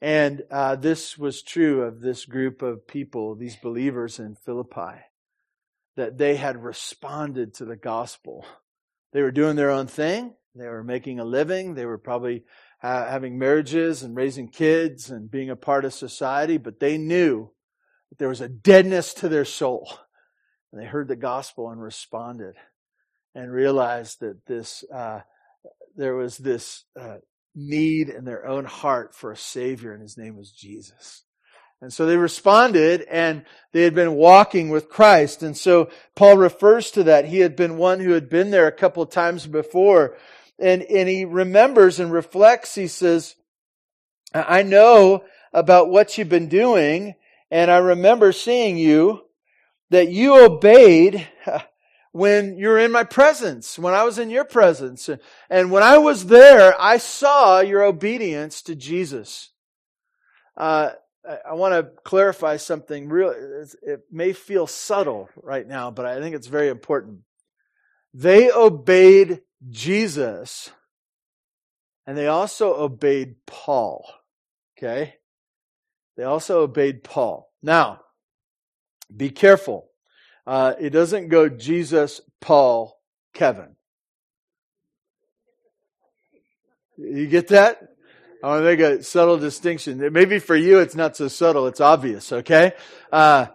And 0.00 0.42
uh, 0.52 0.76
this 0.76 1.18
was 1.18 1.42
true 1.42 1.82
of 1.82 2.00
this 2.00 2.24
group 2.24 2.62
of 2.62 2.86
people, 2.86 3.34
these 3.34 3.56
believers 3.56 4.20
in 4.20 4.36
Philippi. 4.36 5.02
that 5.96 6.18
they 6.18 6.36
had 6.36 6.62
responded 6.62 7.54
to 7.54 7.64
the 7.64 7.76
gospel. 7.76 8.44
They 9.12 9.22
were 9.22 9.32
doing 9.32 9.56
their 9.56 9.70
own 9.70 9.86
thing. 9.86 10.34
They 10.54 10.68
were 10.68 10.84
making 10.84 11.18
a 11.18 11.24
living. 11.24 11.74
They 11.74 11.86
were 11.86 11.98
probably 11.98 12.44
uh, 12.82 13.06
having 13.06 13.38
marriages 13.38 14.02
and 14.02 14.14
raising 14.14 14.48
kids 14.48 15.10
and 15.10 15.30
being 15.30 15.50
a 15.50 15.56
part 15.56 15.84
of 15.84 15.94
society, 15.94 16.58
but 16.58 16.80
they 16.80 16.98
knew 16.98 17.50
that 18.10 18.18
there 18.18 18.28
was 18.28 18.40
a 18.40 18.48
deadness 18.48 19.14
to 19.14 19.28
their 19.28 19.44
soul. 19.44 19.90
And 20.72 20.80
they 20.80 20.86
heard 20.86 21.08
the 21.08 21.16
gospel 21.16 21.70
and 21.70 21.80
responded 21.82 22.54
and 23.34 23.50
realized 23.50 24.20
that 24.20 24.46
this, 24.46 24.84
uh, 24.92 25.20
there 25.96 26.14
was 26.14 26.36
this 26.36 26.84
uh, 26.98 27.16
need 27.54 28.08
in 28.08 28.24
their 28.24 28.46
own 28.46 28.64
heart 28.64 29.14
for 29.14 29.32
a 29.32 29.36
Savior, 29.36 29.92
and 29.92 30.02
His 30.02 30.18
name 30.18 30.36
was 30.36 30.52
Jesus. 30.52 31.22
And 31.82 31.92
so 31.92 32.06
they 32.06 32.16
responded 32.16 33.02
and 33.02 33.44
they 33.72 33.82
had 33.82 33.94
been 33.94 34.14
walking 34.14 34.70
with 34.70 34.88
Christ. 34.88 35.42
And 35.42 35.56
so 35.56 35.90
Paul 36.14 36.38
refers 36.38 36.90
to 36.92 37.04
that. 37.04 37.26
He 37.26 37.40
had 37.40 37.54
been 37.54 37.76
one 37.76 38.00
who 38.00 38.12
had 38.12 38.30
been 38.30 38.50
there 38.50 38.66
a 38.66 38.72
couple 38.72 39.02
of 39.02 39.10
times 39.10 39.46
before. 39.46 40.16
And, 40.58 40.82
and 40.82 41.08
he 41.08 41.26
remembers 41.26 42.00
and 42.00 42.10
reflects. 42.10 42.74
He 42.74 42.88
says, 42.88 43.34
I 44.32 44.62
know 44.62 45.24
about 45.52 45.90
what 45.90 46.16
you've 46.16 46.30
been 46.30 46.48
doing. 46.48 47.14
And 47.50 47.70
I 47.70 47.76
remember 47.76 48.32
seeing 48.32 48.78
you 48.78 49.22
that 49.90 50.08
you 50.08 50.42
obeyed 50.42 51.28
when 52.16 52.56
you're 52.56 52.78
in 52.78 52.90
my 52.90 53.04
presence, 53.04 53.78
when 53.78 53.92
I 53.92 54.04
was 54.04 54.18
in 54.18 54.30
your 54.30 54.44
presence. 54.44 55.10
And 55.50 55.70
when 55.70 55.82
I 55.82 55.98
was 55.98 56.26
there, 56.26 56.74
I 56.80 56.96
saw 56.96 57.60
your 57.60 57.82
obedience 57.82 58.62
to 58.62 58.74
Jesus. 58.74 59.50
Uh, 60.56 60.92
I 61.46 61.52
want 61.52 61.74
to 61.74 61.90
clarify 62.04 62.56
something 62.56 63.10
real. 63.10 63.34
It 63.82 64.04
may 64.10 64.32
feel 64.32 64.66
subtle 64.66 65.28
right 65.42 65.66
now, 65.66 65.90
but 65.90 66.06
I 66.06 66.20
think 66.20 66.34
it's 66.34 66.46
very 66.46 66.68
important. 66.68 67.20
They 68.14 68.50
obeyed 68.50 69.42
Jesus 69.68 70.70
and 72.06 72.16
they 72.16 72.28
also 72.28 72.74
obeyed 72.76 73.34
Paul. 73.46 74.08
Okay? 74.78 75.16
They 76.16 76.22
also 76.22 76.60
obeyed 76.60 77.04
Paul. 77.04 77.52
Now, 77.62 78.00
be 79.14 79.28
careful. 79.28 79.90
Uh, 80.46 80.74
it 80.78 80.90
doesn't 80.90 81.28
go 81.28 81.48
Jesus, 81.48 82.20
Paul, 82.40 82.98
Kevin. 83.34 83.74
You 86.96 87.26
get 87.26 87.48
that? 87.48 87.80
I 88.42 88.48
want 88.48 88.60
to 88.60 88.64
make 88.64 88.80
a 88.80 89.02
subtle 89.02 89.38
distinction. 89.38 89.98
Maybe 90.12 90.38
for 90.38 90.54
you 90.54 90.78
it's 90.78 90.94
not 90.94 91.16
so 91.16 91.28
subtle, 91.28 91.66
it's 91.66 91.80
obvious, 91.80 92.32
okay? 92.32 92.72
Uh, 93.10 93.46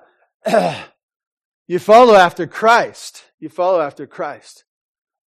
you 1.67 1.79
follow 1.79 2.15
after 2.15 2.45
Christ. 2.45 3.23
You 3.39 3.49
follow 3.49 3.79
after 3.81 4.05
Christ. 4.05 4.65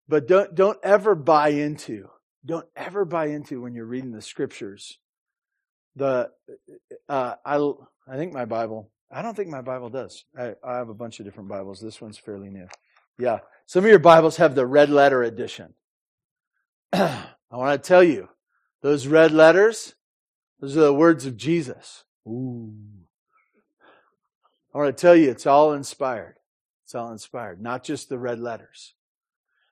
But 0.09 0.29
don't, 0.29 0.55
don't 0.55 0.79
ever 0.83 1.15
buy 1.15 1.49
into, 1.49 2.09
don't 2.45 2.67
ever 2.77 3.05
buy 3.05 3.27
into 3.29 3.63
when 3.63 3.75
you're 3.75 3.87
reading 3.87 4.13
the 4.13 4.23
scriptures. 4.23 4.99
The, 5.97 6.31
uh, 7.09 7.35
I, 7.45 7.57
I 8.07 8.17
think 8.17 8.35
my 8.35 8.45
Bible, 8.45 8.91
I 9.15 9.23
don't 9.23 9.37
think 9.37 9.49
my 9.49 9.63
Bible 9.63 9.91
does. 9.91 10.25
I, 10.37 10.55
I 10.65 10.77
have 10.79 10.89
a 10.89 10.95
bunch 10.95 11.21
of 11.21 11.25
different 11.25 11.49
Bibles. 11.49 11.81
This 11.81 12.01
one's 12.01 12.19
fairly 12.19 12.51
new. 12.51 12.67
Yeah. 13.17 13.39
Some 13.65 13.85
of 13.85 13.91
your 13.91 14.01
Bibles 14.01 14.39
have 14.39 14.57
the 14.57 14.67
red 14.67 14.91
letter 14.91 15.23
edition. 15.23 15.73
I 16.93 17.27
want 17.53 17.81
to 17.81 17.89
tell 17.89 18.03
you, 18.03 18.29
those 18.83 19.07
red 19.07 19.31
letters, 19.31 19.95
those 20.61 20.77
are 20.77 20.81
the 20.81 20.93
words 20.93 21.27
of 21.27 21.37
Jesus. 21.37 22.03
Ooh. 22.27 22.75
I 24.75 24.79
want 24.79 24.97
to 24.97 25.01
tell 25.01 25.15
you, 25.15 25.31
it's 25.31 25.47
all 25.47 25.75
inspired. 25.75 26.35
It's 26.83 26.97
all 26.97 27.13
inspired, 27.13 27.63
not 27.63 27.85
just 27.85 28.09
the 28.09 28.19
red 28.19 28.41
letters. 28.41 28.95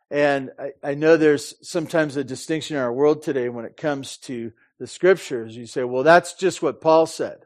And 0.08 0.52
I, 0.56 0.90
I, 0.90 0.94
know 0.94 1.16
there's 1.16 1.54
sometimes 1.68 2.16
a 2.16 2.22
distinction 2.22 2.76
in 2.76 2.82
our 2.82 2.92
world 2.92 3.22
today 3.22 3.48
when 3.48 3.64
it 3.64 3.76
comes 3.76 4.18
to 4.18 4.52
the 4.78 4.86
scriptures. 4.86 5.56
You 5.56 5.66
say, 5.66 5.82
well, 5.82 6.04
that's 6.04 6.34
just 6.34 6.62
what 6.62 6.80
Paul 6.80 7.06
said. 7.06 7.38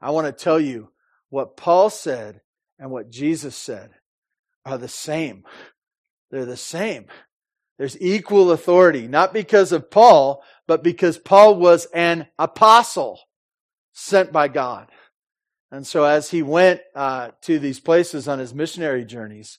I 0.00 0.10
want 0.10 0.26
to 0.26 0.32
tell 0.32 0.58
you 0.58 0.88
what 1.30 1.56
Paul 1.56 1.90
said 1.90 2.40
and 2.78 2.90
what 2.90 3.10
Jesus 3.10 3.56
said 3.56 3.90
are 4.64 4.78
the 4.78 4.88
same. 4.88 5.44
They're 6.30 6.44
the 6.44 6.56
same. 6.56 7.06
There's 7.78 8.00
equal 8.00 8.52
authority, 8.52 9.06
not 9.06 9.32
because 9.32 9.72
of 9.72 9.90
Paul, 9.90 10.42
but 10.66 10.82
because 10.82 11.18
Paul 11.18 11.56
was 11.56 11.86
an 11.86 12.26
apostle 12.38 13.20
sent 13.92 14.32
by 14.32 14.48
God. 14.48 14.88
And 15.70 15.86
so 15.86 16.04
as 16.04 16.30
he 16.30 16.42
went 16.42 16.80
uh, 16.94 17.30
to 17.42 17.58
these 17.58 17.80
places 17.80 18.28
on 18.28 18.38
his 18.38 18.54
missionary 18.54 19.04
journeys, 19.04 19.58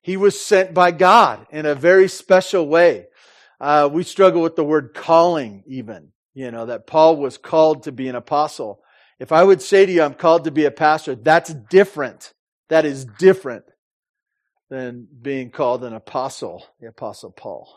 he 0.00 0.16
was 0.16 0.40
sent 0.40 0.72
by 0.72 0.90
God 0.90 1.46
in 1.50 1.66
a 1.66 1.74
very 1.74 2.08
special 2.08 2.66
way. 2.66 3.06
Uh, 3.60 3.88
we 3.92 4.02
struggle 4.02 4.42
with 4.42 4.56
the 4.56 4.64
word 4.64 4.94
calling 4.94 5.62
even, 5.66 6.12
you 6.32 6.50
know, 6.50 6.66
that 6.66 6.86
Paul 6.86 7.16
was 7.16 7.36
called 7.36 7.82
to 7.82 7.92
be 7.92 8.08
an 8.08 8.14
apostle. 8.14 8.80
If 9.20 9.32
I 9.32 9.44
would 9.44 9.60
say 9.60 9.84
to 9.84 9.92
you, 9.92 10.02
I'm 10.02 10.14
called 10.14 10.44
to 10.44 10.50
be 10.50 10.64
a 10.64 10.70
pastor, 10.70 11.14
that's 11.14 11.52
different. 11.52 12.32
That 12.70 12.86
is 12.86 13.04
different 13.04 13.64
than 14.70 15.06
being 15.20 15.50
called 15.50 15.84
an 15.84 15.92
apostle, 15.92 16.64
the 16.80 16.88
apostle 16.88 17.30
Paul. 17.30 17.68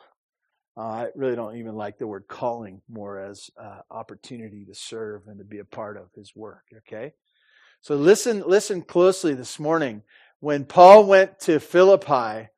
Uh, 0.77 0.81
I 0.81 1.07
really 1.15 1.35
don't 1.35 1.57
even 1.57 1.75
like 1.75 1.97
the 1.97 2.07
word 2.07 2.25
calling 2.29 2.81
more 2.89 3.19
as 3.19 3.50
uh, 3.62 3.81
opportunity 3.91 4.65
to 4.65 4.73
serve 4.73 5.23
and 5.27 5.39
to 5.39 5.43
be 5.43 5.59
a 5.59 5.65
part 5.65 5.97
of 5.97 6.07
his 6.15 6.33
work. 6.33 6.63
Okay, 6.77 7.13
so 7.81 7.95
listen, 7.95 8.43
listen 8.47 8.81
closely 8.81 9.33
this 9.33 9.59
morning. 9.59 10.03
When 10.39 10.63
Paul 10.63 11.05
went 11.05 11.41
to 11.41 11.59
Philippi 11.59 12.50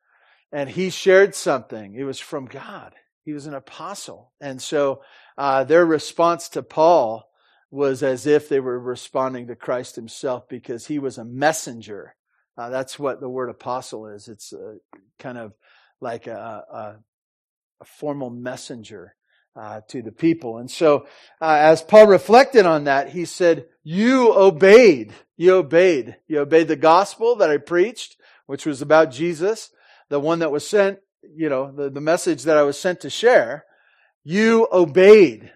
and 0.52 0.70
he 0.70 0.90
shared 0.90 1.34
something, 1.34 1.94
it 1.94 2.04
was 2.04 2.20
from 2.20 2.46
God. 2.46 2.94
He 3.24 3.32
was 3.32 3.46
an 3.46 3.54
apostle, 3.54 4.32
and 4.40 4.62
so 4.62 5.02
uh, 5.36 5.64
their 5.64 5.84
response 5.84 6.48
to 6.50 6.62
Paul 6.62 7.28
was 7.70 8.02
as 8.02 8.26
if 8.26 8.48
they 8.48 8.60
were 8.60 8.78
responding 8.78 9.48
to 9.48 9.56
Christ 9.56 9.96
Himself 9.96 10.48
because 10.48 10.86
he 10.86 10.98
was 10.98 11.18
a 11.18 11.24
messenger. 11.24 12.14
Uh, 12.56 12.70
that's 12.70 12.98
what 12.98 13.20
the 13.20 13.28
word 13.28 13.50
apostle 13.50 14.06
is. 14.06 14.28
It's 14.28 14.54
kind 15.18 15.36
of 15.36 15.52
like 16.00 16.26
a, 16.26 16.64
a 16.70 16.96
a 17.80 17.84
formal 17.84 18.30
messenger 18.30 19.14
uh, 19.54 19.80
to 19.88 20.02
the 20.02 20.12
people. 20.12 20.58
And 20.58 20.70
so, 20.70 21.06
uh, 21.40 21.58
as 21.60 21.82
Paul 21.82 22.06
reflected 22.06 22.66
on 22.66 22.84
that, 22.84 23.10
he 23.10 23.24
said, 23.24 23.66
You 23.82 24.34
obeyed. 24.34 25.12
You 25.36 25.56
obeyed. 25.56 26.16
You 26.26 26.40
obeyed 26.40 26.68
the 26.68 26.76
gospel 26.76 27.36
that 27.36 27.50
I 27.50 27.56
preached, 27.58 28.16
which 28.46 28.66
was 28.66 28.82
about 28.82 29.10
Jesus, 29.10 29.70
the 30.08 30.20
one 30.20 30.40
that 30.40 30.52
was 30.52 30.66
sent, 30.66 30.98
you 31.34 31.48
know, 31.48 31.72
the, 31.72 31.90
the 31.90 32.00
message 32.00 32.44
that 32.44 32.58
I 32.58 32.62
was 32.62 32.78
sent 32.78 33.00
to 33.00 33.10
share. 33.10 33.64
You 34.24 34.68
obeyed 34.72 35.52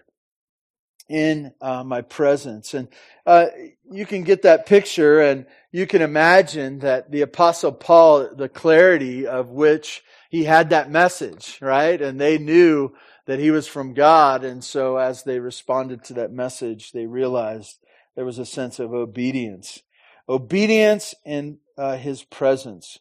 in 1.11 1.53
uh, 1.59 1.83
my 1.83 2.01
presence. 2.01 2.73
And 2.73 2.87
uh, 3.25 3.47
you 3.91 4.05
can 4.05 4.23
get 4.23 4.43
that 4.43 4.65
picture 4.65 5.19
and 5.19 5.45
you 5.71 5.85
can 5.85 6.01
imagine 6.01 6.79
that 6.79 7.11
the 7.11 7.21
apostle 7.21 7.73
Paul, 7.73 8.33
the 8.33 8.47
clarity 8.47 9.27
of 9.27 9.49
which 9.49 10.03
he 10.29 10.45
had 10.45 10.69
that 10.69 10.89
message, 10.89 11.59
right? 11.61 12.01
And 12.01 12.19
they 12.19 12.37
knew 12.37 12.93
that 13.25 13.39
he 13.39 13.51
was 13.51 13.67
from 13.67 13.93
God. 13.93 14.45
And 14.45 14.63
so 14.63 14.95
as 14.95 15.23
they 15.23 15.39
responded 15.39 16.05
to 16.05 16.13
that 16.13 16.31
message, 16.31 16.93
they 16.93 17.05
realized 17.05 17.77
there 18.15 18.25
was 18.25 18.39
a 18.39 18.45
sense 18.45 18.79
of 18.79 18.93
obedience. 18.93 19.81
Obedience 20.29 21.13
in 21.25 21.59
uh, 21.77 21.97
his 21.97 22.23
presence. 22.23 22.99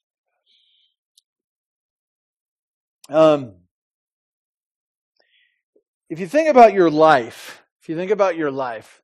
Um, 3.09 3.55
if 6.09 6.19
you 6.19 6.26
think 6.26 6.49
about 6.49 6.73
your 6.73 6.90
life, 6.90 7.60
if 7.60 7.60
you 7.90 7.97
think 7.97 8.11
about 8.11 8.37
your 8.37 8.50
life, 8.50 9.02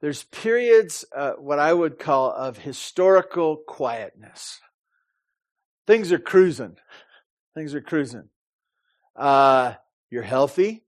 there's 0.00 0.24
periods, 0.24 1.04
uh, 1.14 1.32
what 1.32 1.58
I 1.58 1.72
would 1.72 1.98
call, 1.98 2.32
of 2.32 2.58
historical 2.58 3.56
quietness. 3.56 4.60
Things 5.86 6.12
are 6.12 6.18
cruising. 6.18 6.76
Things 7.54 7.74
are 7.74 7.80
cruising. 7.80 8.28
Uh, 9.14 9.74
you're 10.10 10.22
healthy. 10.22 10.84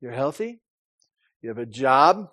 You're 0.00 0.12
healthy. 0.12 0.60
You 1.42 1.48
have 1.48 1.58
a 1.58 1.66
job. 1.66 2.28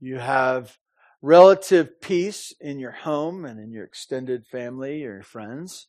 You 0.00 0.18
have 0.18 0.78
relative 1.20 2.00
peace 2.00 2.54
in 2.60 2.78
your 2.78 2.92
home 2.92 3.44
and 3.44 3.58
in 3.58 3.72
your 3.72 3.84
extended 3.84 4.46
family 4.46 5.00
your 5.00 5.22
friends. 5.22 5.88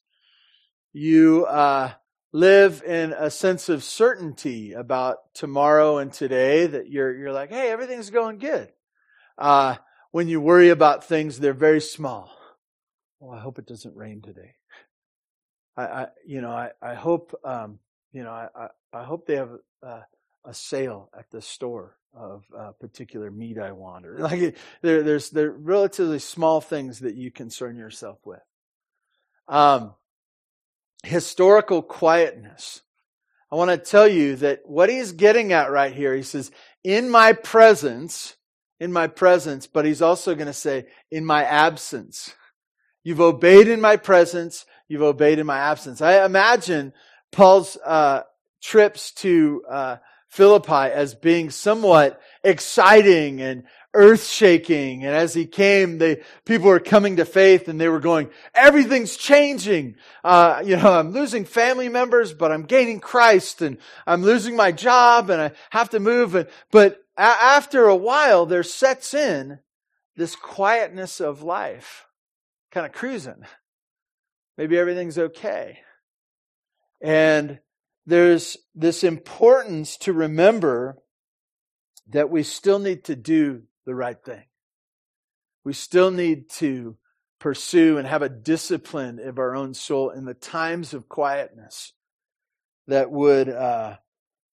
You 0.92 1.46
uh, 1.46 1.92
live 2.36 2.84
in 2.84 3.14
a 3.14 3.32
sense 3.32 3.70
of 3.70 3.82
certainty 3.82 4.74
about 4.74 5.34
tomorrow 5.34 6.00
and 6.00 6.12
today 6.12 6.68
that 6.68 6.90
you're, 6.90 7.16
you're 7.16 7.32
like, 7.32 7.50
hey, 7.50 7.70
everything's 7.70 8.10
going 8.10 8.40
good. 8.40 8.74
Uh, 9.38 9.76
when 10.12 10.28
you 10.28 10.42
worry 10.42 10.68
about 10.68 11.06
things, 11.06 11.40
they're 11.40 11.54
very 11.54 11.80
small. 11.80 12.30
Well, 13.22 13.34
I 13.34 13.40
hope 13.40 13.58
it 13.58 13.66
doesn't 13.66 13.96
rain 13.96 14.22
today. 14.22 14.56
I, 15.78 15.84
I 15.84 16.08
you 16.28 16.42
know, 16.42 16.52
I, 16.52 16.72
I 16.82 16.94
hope, 16.94 17.34
um, 17.46 17.80
you 18.12 18.24
know, 18.24 18.32
I, 18.32 18.50
I, 18.54 18.68
I 18.92 19.04
hope 19.06 19.26
they 19.26 19.38
have 19.38 19.52
uh, 19.82 20.02
a 20.44 20.54
sale 20.54 21.10
at 21.18 21.32
the 21.32 21.42
store 21.42 21.96
of 22.14 22.44
uh, 22.58 22.72
particular 22.82 23.32
meat 23.32 23.58
I 23.58 23.72
want, 23.72 24.06
or 24.06 24.18
like 24.20 24.58
there, 24.82 25.04
there's 25.04 25.30
there 25.30 25.52
relatively 25.52 26.20
small 26.20 26.60
things 26.60 27.00
that 27.00 27.16
you 27.16 27.32
concern 27.32 27.78
yourself 27.78 28.20
with. 28.26 28.44
um, 29.48 29.94
historical 31.06 31.82
quietness. 31.82 32.82
I 33.52 33.56
want 33.56 33.72
to 33.72 33.78
tell 33.78 34.08
you 34.08 34.36
that 34.38 34.62
what 34.66 34.90
he's 34.90 35.12
getting 35.12 35.54
at 35.54 35.72
right 35.72 35.94
here, 35.94 36.16
he 36.16 36.24
says, 36.24 36.52
in 36.84 37.10
my 37.10 37.34
presence, 37.34 38.36
in 38.80 38.92
my 38.92 39.08
presence, 39.08 39.68
but 39.68 39.86
he's 39.86 40.02
also 40.02 40.36
going 40.36 40.48
to 40.48 40.54
say, 40.54 40.88
in 41.12 41.26
my 41.26 41.44
absence. 41.44 42.34
You've 43.04 43.22
obeyed 43.22 43.68
in 43.68 43.82
my 43.82 43.98
presence, 43.98 44.66
you've 44.88 45.04
obeyed 45.04 45.40
in 45.40 45.46
my 45.46 45.60
absence. 45.60 46.02
I 46.02 46.26
imagine 46.26 46.92
Paul's 47.32 47.78
uh, 47.86 48.24
trips 48.62 49.12
to 49.14 49.64
uh, 49.70 49.96
Philippi 50.28 50.92
as 50.92 51.16
being 51.16 51.50
somewhat 51.50 52.20
exciting 52.44 53.42
and 53.42 53.64
earth 53.96 54.28
shaking. 54.28 55.04
And 55.06 55.16
as 55.16 55.34
he 55.34 55.46
came, 55.46 55.98
the 55.98 56.22
people 56.46 56.68
were 56.68 56.80
coming 56.80 57.16
to 57.16 57.26
faith 57.26 57.68
and 57.68 57.82
they 57.82 57.90
were 57.90 58.00
going, 58.00 58.30
everything's 58.54 59.18
changing. 59.18 59.96
Uh, 60.24 60.62
you 60.64 60.76
know, 60.76 60.94
I'm 60.94 61.12
losing 61.12 61.46
family 61.46 61.90
members, 61.90 62.34
but 62.34 62.52
I'm 62.52 62.64
gaining 62.64 63.00
Christ 63.00 63.62
and 63.62 63.78
I'm 64.06 64.22
losing 64.22 64.56
my 64.56 64.72
job 64.72 65.30
and 65.30 65.42
I 65.42 65.52
have 65.72 65.90
to 65.92 66.00
move. 66.00 66.36
And, 66.36 66.48
but 66.72 67.04
a- 67.18 67.22
after 67.22 67.86
a 67.86 67.96
while, 67.96 68.46
there 68.46 68.64
sets 68.64 69.14
in 69.14 69.60
this 70.16 70.36
quietness 70.36 71.20
of 71.20 71.42
life, 71.42 72.06
kind 72.72 72.86
of 72.86 72.92
cruising. 72.92 73.46
Maybe 74.58 74.78
everything's 74.78 75.18
okay. 75.18 75.80
And 77.02 77.60
there's 78.06 78.58
this 78.76 79.04
importance 79.04 79.98
to 79.98 80.14
remember 80.14 80.98
that 82.08 82.30
we 82.30 82.44
still 82.44 82.80
need 82.80 83.04
to 83.06 83.16
do 83.16 83.64
the 83.86 83.96
right 83.96 84.18
thing. 84.24 84.44
We 85.64 85.74
still 85.74 86.12
need 86.12 86.50
to 86.52 86.98
pursue 87.40 87.98
and 87.98 88.08
have 88.08 88.22
a 88.22 88.30
discipline 88.30 89.20
of 89.20 89.38
our 89.40 89.56
own 89.56 89.74
soul 89.74 90.10
in 90.10 90.26
the 90.26 90.34
times 90.34 90.94
of 90.94 91.10
quietness 91.10 91.94
that 92.88 93.12
would 93.12 93.50
uh, 93.50 93.98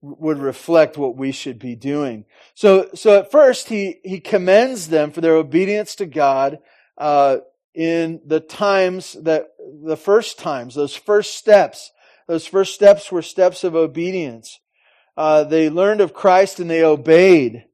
would 0.01 0.37
reflect 0.37 0.97
what 0.97 1.15
we 1.15 1.31
should 1.31 1.59
be 1.59 1.75
doing. 1.75 2.25
So, 2.53 2.89
so 2.93 3.19
at 3.19 3.31
first 3.31 3.67
he 3.69 3.99
he 4.03 4.19
commends 4.19 4.87
them 4.87 5.11
for 5.11 5.21
their 5.21 5.35
obedience 5.35 5.95
to 5.95 6.05
God 6.05 6.59
uh, 6.97 7.37
in 7.73 8.21
the 8.25 8.39
times 8.39 9.13
that 9.23 9.49
the 9.83 9.97
first 9.97 10.39
times, 10.39 10.75
those 10.75 10.95
first 10.95 11.35
steps. 11.35 11.91
Those 12.27 12.45
first 12.45 12.75
steps 12.75 13.11
were 13.11 13.23
steps 13.23 13.63
of 13.63 13.75
obedience. 13.75 14.59
Uh, 15.17 15.43
they 15.45 15.67
learned 15.67 15.99
of 15.99 16.13
Christ 16.13 16.59
and 16.59 16.69
they 16.69 16.83
obeyed. 16.83 17.65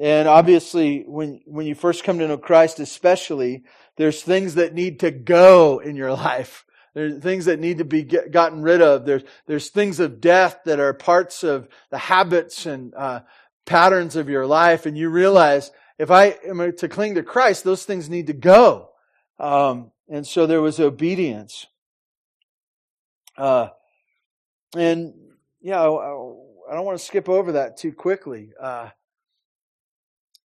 And 0.00 0.26
obviously, 0.26 1.04
when, 1.06 1.42
when 1.44 1.66
you 1.66 1.74
first 1.74 2.04
come 2.04 2.18
to 2.20 2.26
know 2.26 2.38
Christ, 2.38 2.80
especially, 2.80 3.64
there's 3.98 4.22
things 4.22 4.54
that 4.54 4.72
need 4.72 5.00
to 5.00 5.10
go 5.10 5.78
in 5.78 5.94
your 5.94 6.12
life. 6.14 6.64
There's 6.94 7.22
things 7.22 7.44
that 7.44 7.60
need 7.60 7.78
to 7.78 7.84
be 7.84 8.02
get, 8.02 8.32
gotten 8.32 8.62
rid 8.62 8.80
of. 8.80 9.04
There's, 9.04 9.22
there's 9.46 9.68
things 9.68 10.00
of 10.00 10.20
death 10.20 10.60
that 10.64 10.80
are 10.80 10.94
parts 10.94 11.44
of 11.44 11.68
the 11.90 11.98
habits 11.98 12.64
and 12.64 12.94
uh, 12.94 13.20
patterns 13.66 14.16
of 14.16 14.30
your 14.30 14.46
life. 14.46 14.86
And 14.86 14.96
you 14.96 15.10
realize 15.10 15.70
if 15.98 16.10
I 16.10 16.38
am 16.48 16.74
to 16.78 16.88
cling 16.88 17.16
to 17.16 17.22
Christ, 17.22 17.62
those 17.62 17.84
things 17.84 18.08
need 18.08 18.28
to 18.28 18.32
go. 18.32 18.88
Um, 19.38 19.92
and 20.08 20.26
so 20.26 20.46
there 20.46 20.62
was 20.62 20.80
obedience. 20.80 21.66
Uh, 23.36 23.68
and 24.74 25.12
yeah, 25.60 25.80
I, 25.80 25.86
I, 25.86 26.74
don't 26.74 26.84
want 26.84 26.98
to 26.98 27.04
skip 27.04 27.28
over 27.28 27.52
that 27.52 27.76
too 27.76 27.92
quickly. 27.92 28.50
Uh, 28.60 28.88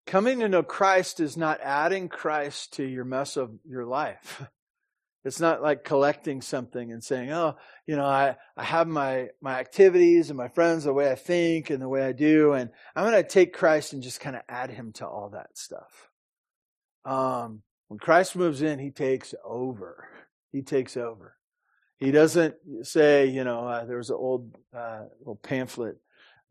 Coming 0.07 0.41
to 0.41 0.49
know 0.49 0.63
Christ 0.63 1.21
is 1.21 1.37
not 1.37 1.61
adding 1.63 2.09
Christ 2.09 2.75
to 2.75 2.85
your 2.85 3.05
mess 3.05 3.37
of 3.37 3.53
your 3.65 3.87
life. 3.87 4.43
It's 5.25 5.41
not 5.41 5.63
like 5.63 5.85
collecting 5.85 6.43
something 6.43 6.93
and 6.93 7.03
saying, 7.03 7.33
oh, 7.33 7.57
you 7.87 7.97
know, 7.97 8.05
I, 8.05 8.37
I 8.59 8.63
have 8.63 8.87
my, 8.87 9.29
my 9.41 9.59
activities 9.59 10.29
and 10.29 10.37
my 10.37 10.49
friends, 10.49 10.85
the 10.85 10.93
way 10.93 11.11
I 11.11 11.15
think 11.15 11.71
and 11.71 11.81
the 11.81 11.89
way 11.89 12.03
I 12.03 12.13
do, 12.13 12.53
and 12.53 12.69
I'm 12.95 13.11
going 13.11 13.23
to 13.23 13.27
take 13.29 13.55
Christ 13.55 13.95
and 13.95 14.03
just 14.03 14.21
kind 14.21 14.37
of 14.37 14.43
add 14.51 14.71
him 14.71 14.93
to 14.97 15.07
all 15.07 15.31
that 15.31 15.57
stuff. 15.57 16.11
Um, 17.07 17.63
when 17.89 17.99
Christ 17.99 18.37
moves 18.37 18.61
in, 18.61 18.79
he 18.79 18.91
takes 18.91 19.35
over. 19.43 20.09
He 20.53 20.61
takes 20.61 20.95
over. 20.95 21.37
He 21.99 22.11
doesn't 22.11 22.55
say, 22.83 23.27
you 23.27 23.45
know, 23.45 23.67
uh, 23.67 23.87
there 23.87 23.97
was 23.97 24.11
an 24.11 24.17
old 24.17 24.55
uh, 24.77 25.05
little 25.21 25.37
pamphlet 25.37 25.97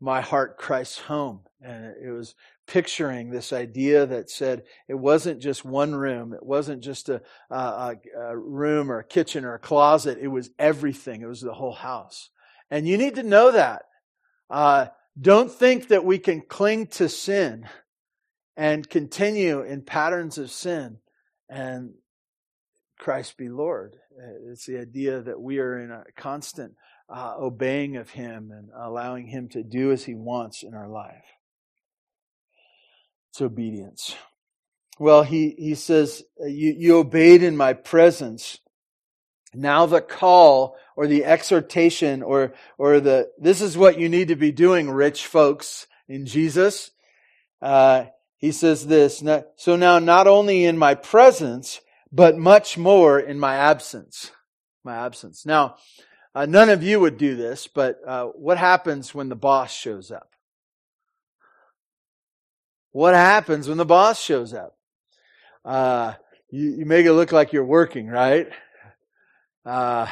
my 0.04 0.20
heart 0.20 0.58
Christ's 0.58 0.98
home. 0.98 1.40
And 1.62 1.94
it 1.96 2.10
was 2.10 2.34
picturing 2.66 3.30
this 3.30 3.54
idea 3.54 4.04
that 4.04 4.28
said 4.28 4.64
it 4.86 4.94
wasn't 4.94 5.40
just 5.40 5.64
one 5.64 5.94
room, 5.94 6.34
it 6.34 6.44
wasn't 6.44 6.84
just 6.84 7.08
a, 7.08 7.22
a, 7.50 7.96
a, 8.16 8.36
room 8.36 8.92
or 8.92 8.98
a 8.98 9.04
kitchen 9.04 9.46
or 9.46 9.54
a 9.54 9.58
closet, 9.58 10.18
it 10.20 10.28
was 10.28 10.50
everything, 10.58 11.22
it 11.22 11.26
was 11.26 11.40
the 11.40 11.54
whole 11.54 11.72
house. 11.72 12.28
And 12.70 12.86
you 12.86 12.98
need 12.98 13.14
to 13.14 13.22
know 13.22 13.50
that. 13.52 13.86
Uh, 14.50 14.86
don't 15.18 15.50
think 15.50 15.88
that 15.88 16.04
we 16.04 16.18
can 16.18 16.42
cling 16.42 16.88
to 16.88 17.08
sin 17.08 17.66
and 18.58 18.88
continue 18.88 19.62
in 19.62 19.82
patterns 19.82 20.36
of 20.36 20.50
sin 20.50 20.98
and 21.48 21.94
Christ 22.98 23.38
be 23.38 23.48
Lord. 23.48 23.96
It's 24.50 24.66
the 24.66 24.78
idea 24.78 25.22
that 25.22 25.40
we 25.40 25.58
are 25.60 25.78
in 25.78 25.90
a 25.90 26.04
constant 26.14 26.74
uh, 27.08 27.34
obeying 27.38 27.96
of 27.96 28.10
Him 28.10 28.50
and 28.50 28.70
allowing 28.76 29.26
Him 29.26 29.48
to 29.50 29.62
do 29.62 29.92
as 29.92 30.04
He 30.04 30.14
wants 30.14 30.62
in 30.62 30.74
our 30.74 30.88
life. 30.88 31.24
It's 33.30 33.40
obedience. 33.40 34.14
Well, 34.98 35.24
he, 35.24 35.54
he 35.58 35.74
says, 35.74 36.22
you, 36.38 36.74
you 36.78 36.98
obeyed 36.98 37.42
in 37.42 37.56
my 37.56 37.72
presence. 37.72 38.60
Now 39.52 39.86
the 39.86 40.00
call 40.00 40.76
or 40.96 41.08
the 41.08 41.24
exhortation 41.24 42.22
or, 42.22 42.54
or 42.78 43.00
the, 43.00 43.30
this 43.38 43.60
is 43.60 43.76
what 43.76 43.98
you 43.98 44.08
need 44.08 44.28
to 44.28 44.36
be 44.36 44.52
doing, 44.52 44.88
rich 44.88 45.26
folks 45.26 45.88
in 46.08 46.26
Jesus. 46.26 46.92
Uh, 47.60 48.04
he 48.36 48.52
says 48.52 48.86
this, 48.86 49.22
so 49.56 49.74
now 49.74 49.98
not 49.98 50.26
only 50.28 50.64
in 50.64 50.78
my 50.78 50.94
presence, 50.94 51.80
but 52.12 52.36
much 52.36 52.78
more 52.78 53.18
in 53.18 53.40
my 53.40 53.56
absence. 53.56 54.30
My 54.84 54.96
absence. 55.06 55.44
Now, 55.44 55.76
uh, 56.34 56.46
none 56.46 56.68
of 56.68 56.82
you 56.82 56.98
would 56.98 57.16
do 57.16 57.36
this, 57.36 57.68
but 57.68 58.00
uh, 58.06 58.26
what 58.26 58.58
happens 58.58 59.14
when 59.14 59.28
the 59.28 59.36
boss 59.36 59.72
shows 59.72 60.10
up? 60.10 60.30
What 62.90 63.14
happens 63.14 63.68
when 63.68 63.78
the 63.78 63.84
boss 63.84 64.20
shows 64.20 64.52
up? 64.52 64.76
Uh, 65.64 66.14
you, 66.50 66.76
you, 66.78 66.86
make 66.86 67.06
it 67.06 67.12
look 67.12 67.32
like 67.32 67.52
you're 67.52 67.64
working, 67.64 68.08
right? 68.08 68.48
Uh, 69.64 70.06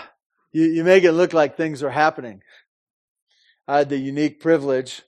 you, 0.52 0.64
you 0.64 0.84
make 0.84 1.04
it 1.04 1.12
look 1.12 1.32
like 1.32 1.56
things 1.56 1.82
are 1.82 1.90
happening. 1.90 2.42
I 3.68 3.78
had 3.78 3.88
the 3.88 3.98
unique 3.98 4.40
privilege 4.40 5.02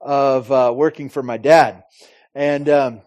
of 0.00 0.50
uh, 0.50 0.72
working 0.74 1.08
for 1.08 1.22
my 1.22 1.36
dad, 1.36 1.84
and 2.34 2.68
um, 2.68 3.00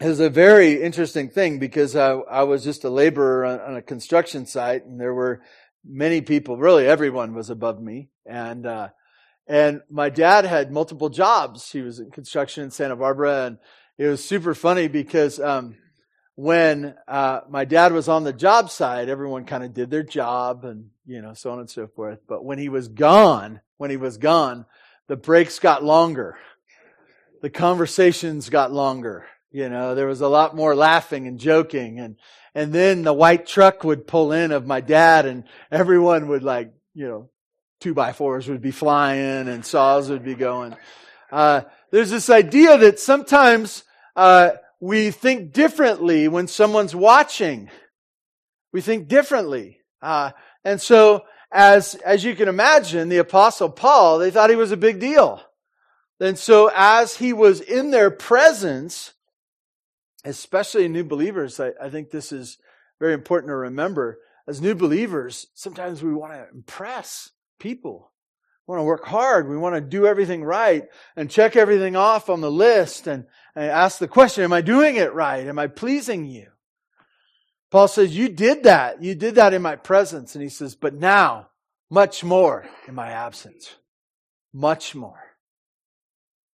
it 0.00 0.06
was 0.06 0.20
a 0.20 0.30
very 0.30 0.80
interesting 0.80 1.28
thing 1.28 1.58
because 1.58 1.96
I, 1.96 2.12
I 2.12 2.42
was 2.44 2.62
just 2.62 2.84
a 2.84 2.90
laborer 2.90 3.44
on, 3.44 3.60
on, 3.60 3.76
a 3.76 3.82
construction 3.82 4.46
site 4.46 4.84
and 4.84 5.00
there 5.00 5.14
were 5.14 5.42
many 5.84 6.20
people, 6.20 6.56
really 6.56 6.86
everyone 6.86 7.34
was 7.34 7.50
above 7.50 7.80
me. 7.82 8.08
And, 8.24 8.64
uh, 8.64 8.88
and 9.48 9.82
my 9.90 10.08
dad 10.08 10.44
had 10.44 10.70
multiple 10.70 11.08
jobs. 11.08 11.72
He 11.72 11.80
was 11.80 11.98
in 11.98 12.10
construction 12.10 12.64
in 12.64 12.70
Santa 12.70 12.94
Barbara 12.94 13.46
and 13.46 13.58
it 13.96 14.06
was 14.06 14.24
super 14.24 14.54
funny 14.54 14.86
because, 14.86 15.40
um, 15.40 15.76
when, 16.36 16.94
uh, 17.08 17.40
my 17.48 17.64
dad 17.64 17.92
was 17.92 18.08
on 18.08 18.22
the 18.22 18.32
job 18.32 18.70
site, 18.70 19.08
everyone 19.08 19.44
kind 19.44 19.64
of 19.64 19.74
did 19.74 19.90
their 19.90 20.04
job 20.04 20.64
and, 20.64 20.90
you 21.04 21.20
know, 21.20 21.34
so 21.34 21.50
on 21.50 21.58
and 21.58 21.68
so 21.68 21.88
forth. 21.88 22.20
But 22.28 22.44
when 22.44 22.58
he 22.58 22.68
was 22.68 22.86
gone, 22.86 23.60
when 23.78 23.90
he 23.90 23.96
was 23.96 24.18
gone, 24.18 24.64
the 25.08 25.16
breaks 25.16 25.58
got 25.58 25.82
longer. 25.82 26.38
The 27.42 27.50
conversations 27.50 28.50
got 28.50 28.70
longer 28.70 29.26
you 29.50 29.68
know, 29.68 29.94
there 29.94 30.06
was 30.06 30.20
a 30.20 30.28
lot 30.28 30.54
more 30.54 30.74
laughing 30.74 31.26
and 31.26 31.38
joking 31.38 32.00
and, 32.00 32.16
and 32.54 32.72
then 32.72 33.02
the 33.02 33.12
white 33.12 33.46
truck 33.46 33.84
would 33.84 34.06
pull 34.06 34.32
in 34.32 34.52
of 34.52 34.66
my 34.66 34.80
dad 34.80 35.26
and 35.26 35.44
everyone 35.70 36.28
would 36.28 36.42
like, 36.42 36.72
you 36.94 37.06
know, 37.06 37.30
two 37.80 37.94
by 37.94 38.12
fours 38.12 38.48
would 38.48 38.62
be 38.62 38.70
flying 38.70 39.48
and 39.48 39.64
saws 39.64 40.10
would 40.10 40.24
be 40.24 40.34
going. 40.34 40.74
Uh, 41.30 41.62
there's 41.90 42.10
this 42.10 42.30
idea 42.30 42.76
that 42.78 42.98
sometimes, 42.98 43.84
uh, 44.16 44.50
we 44.80 45.10
think 45.10 45.52
differently 45.52 46.28
when 46.28 46.46
someone's 46.46 46.94
watching. 46.94 47.70
We 48.72 48.80
think 48.80 49.08
differently. 49.08 49.78
Uh, 50.00 50.30
and 50.64 50.80
so, 50.80 51.24
as, 51.50 51.94
as 51.96 52.24
you 52.24 52.36
can 52.36 52.48
imagine, 52.48 53.08
the 53.08 53.18
apostle 53.18 53.70
Paul, 53.70 54.18
they 54.18 54.30
thought 54.30 54.50
he 54.50 54.56
was 54.56 54.72
a 54.72 54.76
big 54.76 55.00
deal. 55.00 55.42
And 56.20 56.38
so 56.38 56.70
as 56.74 57.16
he 57.16 57.32
was 57.32 57.60
in 57.60 57.90
their 57.90 58.10
presence, 58.10 59.14
especially 60.28 60.88
new 60.88 61.04
believers, 61.04 61.60
I, 61.60 61.72
I 61.80 61.90
think 61.90 62.10
this 62.10 62.32
is 62.32 62.58
very 63.00 63.14
important 63.14 63.50
to 63.50 63.56
remember. 63.56 64.18
As 64.46 64.60
new 64.60 64.74
believers, 64.74 65.46
sometimes 65.54 66.02
we 66.02 66.14
want 66.14 66.32
to 66.32 66.46
impress 66.54 67.30
people. 67.58 68.12
We 68.66 68.72
want 68.72 68.80
to 68.80 68.84
work 68.84 69.06
hard. 69.06 69.48
We 69.48 69.56
want 69.56 69.74
to 69.74 69.80
do 69.80 70.06
everything 70.06 70.42
right 70.42 70.84
and 71.16 71.30
check 71.30 71.56
everything 71.56 71.96
off 71.96 72.30
on 72.30 72.40
the 72.40 72.50
list 72.50 73.06
and, 73.06 73.26
and 73.54 73.66
ask 73.66 73.98
the 73.98 74.08
question, 74.08 74.44
am 74.44 74.52
I 74.52 74.60
doing 74.60 74.96
it 74.96 75.12
right? 75.12 75.46
Am 75.46 75.58
I 75.58 75.66
pleasing 75.66 76.24
you? 76.24 76.48
Paul 77.70 77.88
says, 77.88 78.16
You 78.16 78.28
did 78.28 78.64
that. 78.64 79.02
You 79.02 79.14
did 79.14 79.34
that 79.34 79.52
in 79.52 79.62
my 79.62 79.76
presence. 79.76 80.34
And 80.34 80.42
he 80.42 80.48
says, 80.48 80.74
But 80.74 80.94
now, 80.94 81.48
much 81.90 82.24
more 82.24 82.66
in 82.86 82.94
my 82.94 83.10
absence. 83.10 83.74
Much 84.52 84.94
more. 84.94 85.20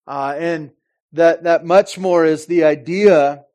Uh, 0.08 0.36
and 0.38 0.72
that, 1.14 1.44
that 1.44 1.66
much 1.66 1.98
more 1.98 2.26
is 2.26 2.46
the 2.46 2.64
idea 2.64 3.46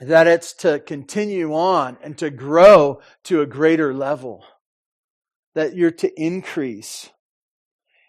that 0.00 0.26
it's 0.26 0.52
to 0.52 0.80
continue 0.80 1.54
on 1.54 1.96
and 2.02 2.18
to 2.18 2.30
grow 2.30 3.00
to 3.24 3.40
a 3.40 3.46
greater 3.46 3.94
level. 3.94 4.44
That 5.54 5.74
you're 5.74 5.90
to 5.92 6.20
increase. 6.20 7.10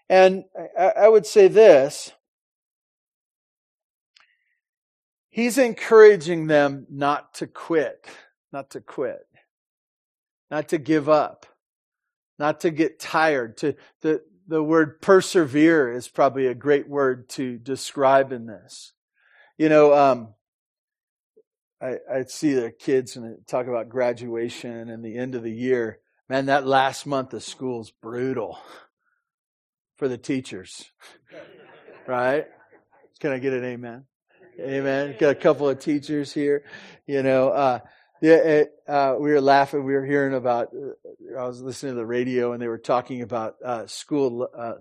And 0.10 0.46
I, 0.78 1.08
would 1.08 1.26
say 1.26 1.48
this 1.48 2.12
He's 5.30 5.58
encouraging 5.58 6.48
them 6.48 6.88
not 6.90 7.36
to 7.36 7.48
quit, 7.48 8.08
not 8.52 8.72
to 8.72 8.82
quit, 8.82 9.28
not 10.50 10.70
to 10.70 10.78
give 10.78 11.08
up, 11.08 11.46
not 12.40 12.62
to 12.62 12.70
get 12.70 13.00
tired. 13.00 13.56
To 13.58 13.76
the 14.02 14.24
the 14.48 14.64
word 14.64 15.02
persevere 15.02 15.92
is 15.92 16.08
probably 16.08 16.48
a 16.48 16.56
great 16.56 16.88
word 16.88 17.30
to 17.30 17.58
describe 17.58 18.32
in 18.32 18.46
this. 18.46 18.94
You 19.58 19.70
know, 19.70 19.94
um, 19.94 20.34
I, 21.82 21.98
I 22.12 22.24
see 22.24 22.54
the 22.54 22.72
kids 22.72 23.16
and 23.16 23.46
talk 23.48 23.68
about 23.68 23.90
graduation 23.90 24.90
and 24.90 25.04
the 25.04 25.18
end 25.18 25.36
of 25.36 25.44
the 25.44 25.52
year. 25.52 26.00
Man, 26.30 26.48
that 26.48 26.66
last 26.66 27.06
month 27.06 27.34
of 27.34 27.44
school 27.44 27.82
is 27.82 27.92
brutal 27.92 28.60
for 29.96 30.08
the 30.08 30.18
teachers, 30.18 30.92
right? 32.08 32.46
Can 33.20 33.32
I 33.32 33.40
get 33.40 33.54
an 33.54 33.64
amen? 33.64 34.06
Amen. 34.60 35.16
Got 35.20 35.30
a 35.30 35.36
couple 35.36 35.70
of 35.70 35.80
teachers 35.80 36.34
here. 36.34 36.64
You 37.06 37.22
know, 37.24 37.50
uh, 37.50 37.80
yeah, 38.22 38.36
it, 38.36 38.72
uh, 38.88 39.16
we 39.20 39.32
were 39.32 39.42
laughing. 39.42 39.86
We 39.86 39.94
were 39.94 40.06
hearing 40.06 40.34
about. 40.34 40.70
Uh, 40.74 41.40
I 41.40 41.46
was 41.46 41.62
listening 41.62 41.94
to 41.94 41.98
the 41.98 42.06
radio, 42.06 42.54
and 42.54 42.62
they 42.62 42.68
were 42.68 42.80
talking 42.80 43.22
about 43.22 43.56
uh, 43.64 43.86
school 43.86 44.50
uh, 44.58 44.76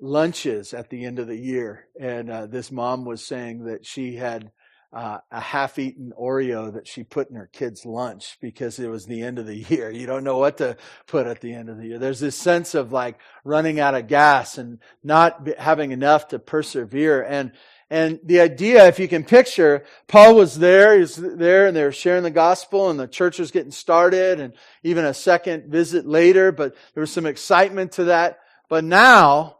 lunches 0.00 0.72
at 0.72 0.88
the 0.88 1.04
end 1.04 1.18
of 1.18 1.26
the 1.26 1.36
year. 1.36 1.86
And 2.00 2.30
uh, 2.30 2.46
this 2.46 2.72
mom 2.72 3.04
was 3.04 3.24
saying 3.24 3.64
that 3.64 3.84
she 3.84 4.16
had 4.16 4.50
uh, 4.92 5.18
a 5.30 5.40
half-eaten 5.40 6.12
Oreo 6.20 6.72
that 6.74 6.86
she 6.86 7.02
put 7.02 7.30
in 7.30 7.36
her 7.36 7.48
kid's 7.50 7.86
lunch 7.86 8.36
because 8.40 8.78
it 8.78 8.88
was 8.88 9.06
the 9.06 9.22
end 9.22 9.38
of 9.38 9.46
the 9.46 9.56
year. 9.68 9.90
You 9.90 10.06
don't 10.06 10.24
know 10.24 10.38
what 10.38 10.58
to 10.58 10.76
put 11.06 11.26
at 11.26 11.40
the 11.40 11.54
end 11.54 11.70
of 11.70 11.78
the 11.78 11.86
year. 11.86 11.98
There's 11.98 12.20
this 12.20 12.36
sense 12.36 12.74
of 12.74 12.92
like 12.92 13.18
running 13.44 13.80
out 13.80 13.94
of 13.94 14.08
gas 14.08 14.58
and 14.58 14.78
not 15.02 15.48
having 15.58 15.92
enough 15.92 16.28
to 16.28 16.38
persevere. 16.38 17.22
And 17.22 17.52
and 17.92 18.20
the 18.24 18.40
idea, 18.40 18.86
if 18.86 18.98
you 18.98 19.06
can 19.06 19.22
picture, 19.22 19.84
Paul 20.08 20.34
was 20.34 20.58
there, 20.58 20.98
he's 20.98 21.14
there, 21.16 21.66
and 21.66 21.76
they 21.76 21.84
were 21.84 21.92
sharing 21.92 22.22
the 22.22 22.30
gospel, 22.30 22.88
and 22.88 22.98
the 22.98 23.06
church 23.06 23.38
was 23.38 23.50
getting 23.50 23.70
started, 23.70 24.40
and 24.40 24.54
even 24.82 25.04
a 25.04 25.12
second 25.12 25.70
visit 25.70 26.06
later, 26.06 26.52
but 26.52 26.74
there 26.94 27.02
was 27.02 27.12
some 27.12 27.26
excitement 27.26 27.92
to 27.92 28.04
that. 28.04 28.38
But 28.70 28.84
now, 28.84 29.58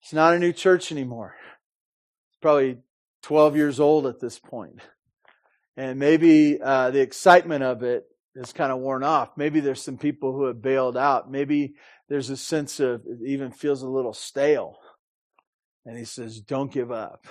it's 0.00 0.12
not 0.12 0.32
a 0.32 0.38
new 0.38 0.52
church 0.52 0.92
anymore. 0.92 1.34
It's 2.30 2.38
probably 2.40 2.78
12 3.22 3.56
years 3.56 3.80
old 3.80 4.06
at 4.06 4.20
this 4.20 4.38
point. 4.38 4.80
And 5.76 5.98
maybe 5.98 6.60
uh, 6.62 6.90
the 6.90 7.00
excitement 7.00 7.62
of 7.62 7.82
it 7.82 8.04
is 8.34 8.52
kind 8.52 8.72
of 8.72 8.78
worn 8.78 9.04
off. 9.04 9.30
Maybe 9.36 9.60
there's 9.60 9.82
some 9.82 9.98
people 9.98 10.32
who 10.32 10.44
have 10.44 10.60
bailed 10.60 10.96
out. 10.96 11.30
Maybe 11.30 11.74
there's 12.08 12.30
a 12.30 12.36
sense 12.36 12.80
of, 12.80 13.02
it 13.06 13.18
even 13.26 13.52
feels 13.52 13.82
a 13.82 13.88
little 13.88 14.12
stale. 14.12 14.78
And 15.86 15.96
he 15.96 16.04
says, 16.04 16.40
don't 16.40 16.72
give 16.72 16.92
up 16.92 17.26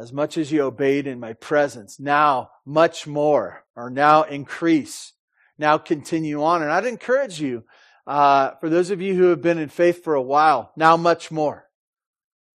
as 0.00 0.14
much 0.14 0.38
as 0.38 0.50
you 0.50 0.62
obeyed 0.62 1.06
in 1.06 1.20
my 1.20 1.34
presence, 1.34 2.00
now 2.00 2.50
much 2.64 3.06
more, 3.06 3.64
or 3.76 3.90
now 3.90 4.22
increase, 4.22 5.12
now 5.58 5.76
continue 5.76 6.42
on. 6.42 6.62
And 6.62 6.70
I'd 6.70 6.86
encourage 6.86 7.38
you, 7.38 7.64
uh, 8.06 8.52
for 8.60 8.70
those 8.70 8.90
of 8.90 9.02
you 9.02 9.14
who 9.14 9.24
have 9.24 9.42
been 9.42 9.58
in 9.58 9.68
faith 9.68 10.02
for 10.02 10.14
a 10.14 10.22
while, 10.22 10.72
now 10.74 10.96
much 10.96 11.30
more. 11.30 11.68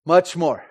Much 0.08 0.36
more. 0.36 0.66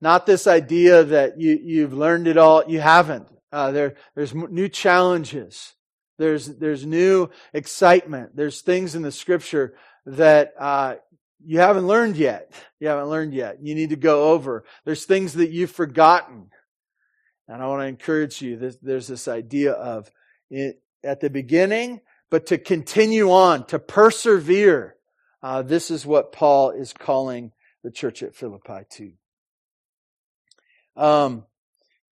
Not 0.00 0.26
this 0.26 0.46
idea 0.46 1.04
that 1.04 1.40
you, 1.40 1.58
you've 1.62 1.94
learned 1.94 2.28
it 2.28 2.36
all. 2.36 2.64
You 2.66 2.80
haven't. 2.80 3.28
Uh, 3.52 3.70
there, 3.70 3.94
there's 4.14 4.34
new 4.34 4.68
challenges. 4.68 5.74
There's, 6.18 6.46
there's 6.46 6.84
new 6.84 7.30
excitement. 7.52 8.36
There's 8.36 8.60
things 8.60 8.94
in 8.94 9.02
the 9.02 9.12
scripture 9.12 9.74
that, 10.06 10.52
uh, 10.58 10.96
you 11.44 11.60
haven't 11.60 11.86
learned 11.86 12.16
yet. 12.16 12.50
You 12.80 12.88
haven't 12.88 13.08
learned 13.08 13.32
yet. 13.32 13.58
You 13.62 13.76
need 13.76 13.90
to 13.90 13.96
go 13.96 14.32
over. 14.32 14.64
There's 14.84 15.04
things 15.04 15.34
that 15.34 15.50
you've 15.50 15.70
forgotten. 15.70 16.50
And 17.46 17.62
I 17.62 17.66
want 17.68 17.82
to 17.82 17.86
encourage 17.86 18.42
you. 18.42 18.56
There's 18.82 19.06
this 19.06 19.28
idea 19.28 19.72
of 19.72 20.10
it 20.50 20.82
at 21.04 21.20
the 21.20 21.30
beginning, 21.30 22.00
but 22.30 22.46
to 22.46 22.58
continue 22.58 23.30
on, 23.30 23.64
to 23.66 23.78
persevere. 23.78 24.96
Uh, 25.40 25.62
this 25.62 25.90
is 25.90 26.04
what 26.04 26.32
Paul 26.32 26.70
is 26.70 26.92
calling 26.92 27.52
the 27.84 27.92
church 27.92 28.24
at 28.24 28.34
Philippi 28.34 28.80
to. 28.92 29.12
Um, 30.96 31.44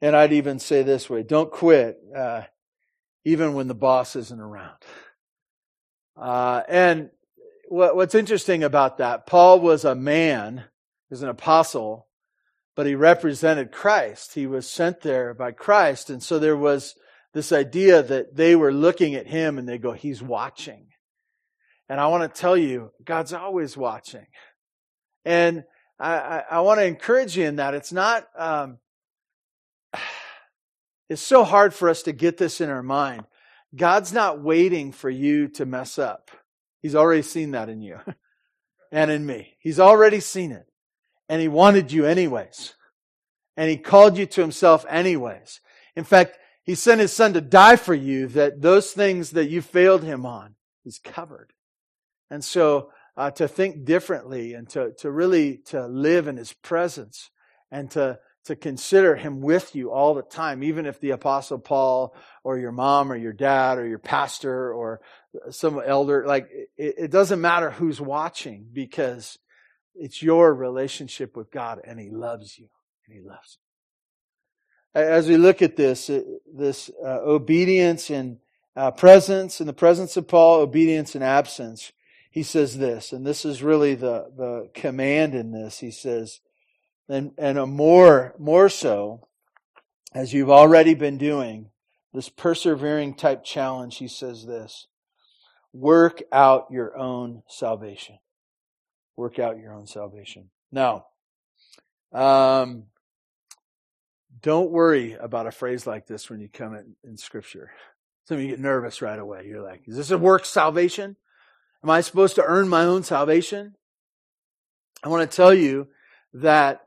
and 0.01 0.15
I'd 0.15 0.33
even 0.33 0.59
say 0.59 0.83
this 0.83 1.09
way 1.09 1.23
don't 1.23 1.51
quit, 1.51 1.99
uh, 2.15 2.43
even 3.25 3.55
when 3.55 3.69
the 3.69 3.75
boss 3.75 4.17
isn't 4.17 4.41
around. 4.41 4.77
Uh, 6.17 6.63
and 6.69 7.11
what, 7.69 7.97
what's 7.97 8.15
interesting 8.15 8.63
about 8.63 8.99
that, 8.99 9.27
Paul 9.27 9.61
was 9.61 9.85
a 9.85 9.95
man, 9.95 10.59
he 10.59 11.13
was 11.13 11.23
an 11.23 11.29
apostle, 11.29 12.07
but 12.77 12.87
he 12.87 12.95
represented 12.95 13.73
Christ. 13.73 14.35
He 14.35 14.47
was 14.47 14.69
sent 14.69 15.01
there 15.01 15.33
by 15.33 15.53
Christ. 15.53 16.11
And 16.11 16.23
so 16.23 16.39
there 16.39 16.57
was 16.57 16.95
this 17.33 17.53
idea 17.53 18.03
that 18.03 18.37
they 18.37 18.57
were 18.57 18.73
looking 18.73 19.15
at 19.15 19.27
him 19.27 19.59
and 19.59 19.69
they 19.69 19.79
go, 19.79 19.93
He's 19.93 20.23
watching. 20.23 20.89
And 21.89 22.01
I 22.01 22.07
want 22.09 22.23
to 22.33 22.41
tell 22.41 22.57
you, 22.57 22.91
God's 23.05 23.33
always 23.33 23.77
watching. 23.77 24.27
And 25.25 25.65
I, 25.99 26.15
I, 26.15 26.45
I 26.51 26.61
want 26.61 26.81
to 26.81 26.87
encourage 26.87 27.37
you 27.37 27.45
in 27.45 27.57
that. 27.57 27.75
It's 27.75 27.93
not, 27.93 28.27
um, 28.37 28.79
it's 31.09 31.23
so 31.23 31.45
hard 31.45 31.75
for 31.75 31.89
us 31.89 32.03
to 32.03 32.13
get 32.13 32.37
this 32.37 32.61
in 32.61 32.69
our 32.69 32.83
mind. 32.83 33.25
God's 33.75 34.13
not 34.13 34.41
waiting 34.41 34.93
for 34.93 35.11
you 35.11 35.49
to 35.49 35.67
mess 35.67 35.99
up. 35.99 36.31
He's 36.81 36.95
already 36.95 37.23
seen 37.23 37.53
that 37.53 37.69
in 37.69 37.81
you 37.81 37.99
and 38.93 39.11
in 39.11 39.25
me. 39.25 39.57
He's 39.59 39.81
already 39.81 40.21
seen 40.21 40.53
it. 40.53 40.67
And 41.29 41.41
He 41.41 41.49
wanted 41.49 41.91
you 41.91 42.05
anyways. 42.05 42.75
And 43.57 43.71
He 43.71 43.77
called 43.77 44.19
you 44.19 44.27
to 44.27 44.41
Himself 44.41 44.85
anyways. 44.89 45.61
In 45.97 46.05
fact, 46.05 46.39
He 46.63 46.75
sent 46.75 47.01
His 47.01 47.13
Son 47.13 47.33
to 47.33 47.41
die 47.41 47.77
for 47.77 47.95
you 47.95 48.29
that 48.29 48.61
those 48.61 48.93
things 48.93 49.31
that 49.31 49.49
you 49.49 49.63
failed 49.63 50.05
Him 50.05 50.27
on, 50.27 50.55
He's 50.83 50.99
covered. 50.99 51.53
And 52.31 52.45
so, 52.45 52.91
uh, 53.17 53.31
to 53.33 53.49
think 53.49 53.85
differently 53.85 54.55
and 54.55 54.69
to, 54.71 54.93
to 54.99 55.11
really 55.11 55.59
to 55.67 55.87
live 55.87 56.29
in 56.29 56.37
His 56.37 56.53
presence 56.53 57.31
and 57.71 57.91
to 57.93 58.19
to 58.45 58.55
consider 58.55 59.17
him 59.17 59.41
with 59.41 59.75
you 59.75 59.91
all 59.91 60.15
the 60.15 60.23
time, 60.23 60.63
even 60.63 60.85
if 60.85 61.01
the 61.01 61.11
apostle 61.11 61.59
Paul 61.59 62.15
or 62.43 62.59
your 62.59 62.73
mom 62.73 63.11
or 63.11 63.17
your 63.17 63.33
dad 63.33 63.79
or 63.79 63.87
your 63.87 63.99
pastor 63.99 64.73
or 64.73 65.01
some 65.51 65.81
elder, 65.85 66.27
like 66.27 66.49
it, 66.77 66.95
it, 66.99 67.11
doesn't 67.11 67.41
matter 67.41 67.71
who's 67.71 68.01
watching 68.01 68.67
because 68.71 69.39
it's 69.95 70.23
your 70.23 70.53
relationship 70.53 71.37
with 71.37 71.51
God 71.51 71.81
and 71.85 71.99
he 71.99 72.11
loves 72.11 72.59
you 72.59 72.69
and 73.07 73.17
he 73.17 73.27
loves 73.27 73.59
you. 74.95 75.01
As 75.01 75.27
we 75.27 75.39
look 75.39 75.63
at 75.63 75.77
this, 75.77 76.11
this 76.55 76.91
uh, 77.03 77.21
obedience 77.25 78.11
and 78.11 78.39
uh, 78.77 78.91
presence, 78.91 79.61
in 79.61 79.67
the 79.67 79.73
presence 79.73 80.17
of 80.17 80.29
Paul, 80.29 80.61
obedience 80.61 81.15
and 81.15 81.25
absence, 81.25 81.93
he 82.35 82.43
says 82.43 82.79
this, 82.79 83.13
and 83.13 83.25
this 83.25 83.45
is 83.45 83.63
really 83.63 83.95
the, 83.95 84.29
the 84.37 84.69
command 84.75 85.37
in 85.37 85.53
this. 85.53 85.79
He 85.79 85.93
says, 85.93 86.41
and, 87.09 87.31
and 87.39 87.57
a 87.57 87.65
more, 87.65 88.35
more 88.41 88.69
so, 88.69 89.29
as 90.13 90.33
you've 90.33 90.51
already 90.51 90.95
been 90.95 91.17
doing, 91.17 91.71
this 92.13 92.29
persevering 92.29 93.15
type 93.15 93.45
challenge, 93.45 93.99
he 93.99 94.09
says 94.09 94.47
this 94.47 94.89
work 95.73 96.25
out 96.33 96.67
your 96.73 96.99
own 96.99 97.45
salvation. 97.47 98.19
Work 99.17 99.39
out 99.39 99.61
your 99.61 99.73
own 99.73 99.87
salvation. 99.87 100.51
Now, 100.73 101.07
um, 102.13 102.87
don't 104.43 104.73
worry 104.73 105.13
about 105.13 105.47
a 105.47 105.53
phrase 105.53 105.87
like 105.87 106.09
this 106.09 106.29
when 106.29 106.41
you 106.41 106.49
come 106.53 106.75
in, 106.75 106.97
in 107.05 107.17
Scripture. 107.17 107.71
Some 108.25 108.39
of 108.39 108.43
you 108.43 108.49
get 108.49 108.59
nervous 108.59 109.01
right 109.01 109.21
away. 109.21 109.47
You're 109.47 109.63
like, 109.63 109.83
is 109.87 109.97
this 109.97 110.11
a 110.11 110.19
work 110.19 110.45
salvation? 110.45 111.15
Am 111.85 111.91
I 111.91 112.01
supposed 112.01 112.37
to 112.37 112.43
earn 112.43 112.67
my 112.67 112.85
own 112.85 113.03
salvation? 113.03 113.75
I 115.03 115.11
want 115.11 115.31
to 115.31 115.37
tell 115.37 115.53
you 115.53 115.89
that 116.33 116.81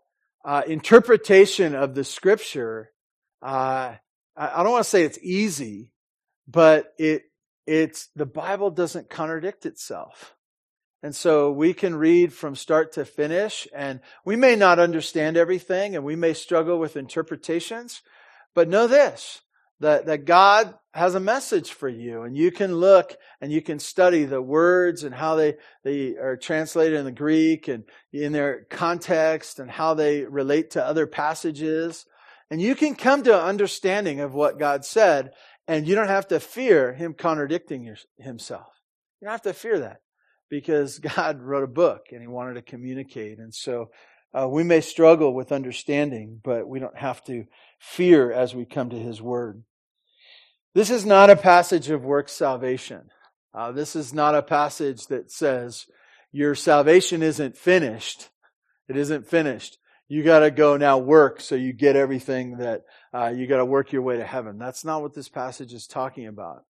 uh, 0.44 0.64
interpretation 0.66 1.76
of 1.76 1.94
the 1.94 2.04
scripture, 2.04 2.90
uh, 3.44 3.94
I 4.36 4.64
don't 4.64 4.72
want 4.72 4.84
to 4.84 4.90
say 4.90 5.04
it's 5.04 5.20
easy, 5.22 5.92
but 6.48 6.96
it, 6.98 7.26
it's, 7.68 8.10
the 8.16 8.26
Bible 8.26 8.72
doesn't 8.72 9.08
contradict 9.08 9.68
itself. 9.68 10.34
And 11.04 11.16
so 11.16 11.52
we 11.52 11.76
can 11.76 11.94
read 11.94 12.34
from 12.34 12.56
start 12.56 12.94
to 12.94 13.06
finish 13.06 13.68
and 13.76 14.00
we 14.26 14.36
may 14.36 14.56
not 14.56 14.80
understand 14.80 15.38
everything 15.38 15.96
and 15.96 16.04
we 16.04 16.16
may 16.16 16.34
struggle 16.34 16.80
with 16.80 16.98
interpretations, 16.98 18.02
but 18.56 18.68
know 18.68 18.88
this, 18.88 19.42
that, 19.80 20.06
that 20.08 20.26
God 20.26 20.74
has 20.94 21.16
a 21.16 21.20
message 21.20 21.72
for 21.72 21.88
you 21.88 22.24
and 22.24 22.36
you 22.36 22.52
can 22.52 22.76
look 22.76 23.16
and 23.40 23.52
you 23.52 23.62
can 23.62 23.80
study 23.80 24.26
the 24.26 24.42
words 24.42 25.04
and 25.04 25.14
how 25.14 25.36
they, 25.36 25.56
they 25.84 26.16
are 26.16 26.36
translated 26.36 26.98
in 26.98 27.06
the 27.06 27.12
Greek 27.12 27.68
and 27.68 27.84
in 28.12 28.32
their 28.32 28.66
context 28.70 29.60
and 29.60 29.70
how 29.70 29.94
they 29.94 30.24
relate 30.24 30.72
to 30.72 30.84
other 30.84 31.06
passages. 31.06 32.06
And 32.50 32.62
you 32.62 32.76
can 32.76 32.96
come 32.96 33.24
to 33.24 33.38
an 33.38 33.46
understanding 33.46 34.20
of 34.20 34.34
what 34.34 34.60
God 34.60 34.84
said 34.86 35.32
and 35.68 35.88
you 35.88 35.96
don't 35.96 36.08
have 36.08 36.30
to 36.30 36.40
fear 36.40 36.94
him 36.94 37.14
contradicting 37.14 37.84
your, 37.84 37.98
himself. 38.18 38.68
You 39.22 39.26
don't 39.26 39.34
have 39.34 39.42
to 39.44 39.54
fear 39.54 39.80
that 39.80 40.02
because 40.50 41.00
God 41.16 41.42
wrote 41.42 41.64
a 41.64 41.68
book 41.68 42.08
and 42.12 42.22
he 42.22 42.28
wanted 42.28 42.56
to 42.56 42.62
communicate. 42.62 43.38
And 43.38 43.54
so 43.54 43.92
uh, 44.34 44.48
we 44.48 44.64
may 44.64 44.82
struggle 44.82 45.34
with 45.34 45.52
understanding, 45.52 46.40
but 46.44 46.68
we 46.68 46.80
don't 46.80 46.98
have 46.98 47.24
to 47.26 47.46
fear 47.78 48.32
as 48.32 48.56
we 48.56 48.66
come 48.66 48.90
to 48.90 49.00
his 49.00 49.22
word. 49.22 49.64
This 50.74 50.90
is 50.90 51.06
not 51.06 51.30
a 51.30 51.36
passage 51.36 51.90
of 51.90 52.04
work 52.04 52.30
salvation. 52.30 53.10
Uh, 53.54 53.72
this 53.72 53.96
is 53.96 54.14
not 54.14 54.36
a 54.36 54.44
passage 54.44 55.08
that 55.08 55.32
says 55.32 55.86
your 56.32 56.54
salvation 56.54 57.24
isn't 57.24 57.58
finished. 57.58 58.30
It 58.88 58.98
isn't 58.98 59.28
finished. 59.28 59.78
You 60.08 60.24
got 60.24 60.40
to 60.40 60.52
go 60.52 60.78
now 60.78 61.00
work 61.00 61.42
so 61.42 61.56
you 61.56 61.74
get 61.74 61.96
everything 61.96 62.58
that 62.58 62.84
uh, 63.14 63.34
you 63.36 63.48
got 63.48 63.58
to 63.58 63.66
work 63.66 63.92
your 63.92 64.04
way 64.04 64.18
to 64.18 64.24
heaven. 64.24 64.58
That's 64.58 64.86
not 64.86 65.02
what 65.02 65.14
this 65.14 65.28
passage 65.28 65.74
is 65.74 65.88
talking 65.88 66.28
about. 66.28 66.64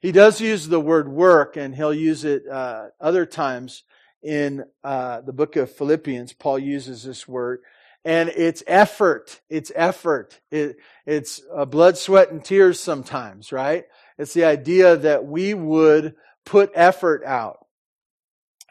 He 0.00 0.12
does 0.12 0.40
use 0.40 0.68
the 0.68 0.78
word 0.78 1.08
work, 1.08 1.56
and 1.56 1.74
he'll 1.74 1.94
use 1.94 2.24
it 2.24 2.46
uh, 2.46 2.88
other 3.00 3.26
times 3.26 3.82
in 4.22 4.64
uh, 4.84 5.22
the 5.22 5.32
book 5.32 5.56
of 5.56 5.74
Philippians. 5.74 6.34
Paul 6.34 6.60
uses 6.60 7.02
this 7.02 7.26
word, 7.26 7.60
and 8.04 8.28
it's 8.28 8.62
effort. 8.66 9.40
It's 9.50 9.72
effort. 9.74 10.40
It, 10.50 10.76
it's 11.06 11.42
uh, 11.54 11.64
blood, 11.64 11.98
sweat, 11.98 12.30
and 12.30 12.44
tears 12.44 12.80
sometimes, 12.80 13.52
right? 13.52 13.84
It's 14.18 14.34
the 14.34 14.44
idea 14.44 14.96
that 14.96 15.24
we 15.26 15.54
would 15.54 16.14
put 16.44 16.70
effort 16.74 17.24
out. 17.24 17.66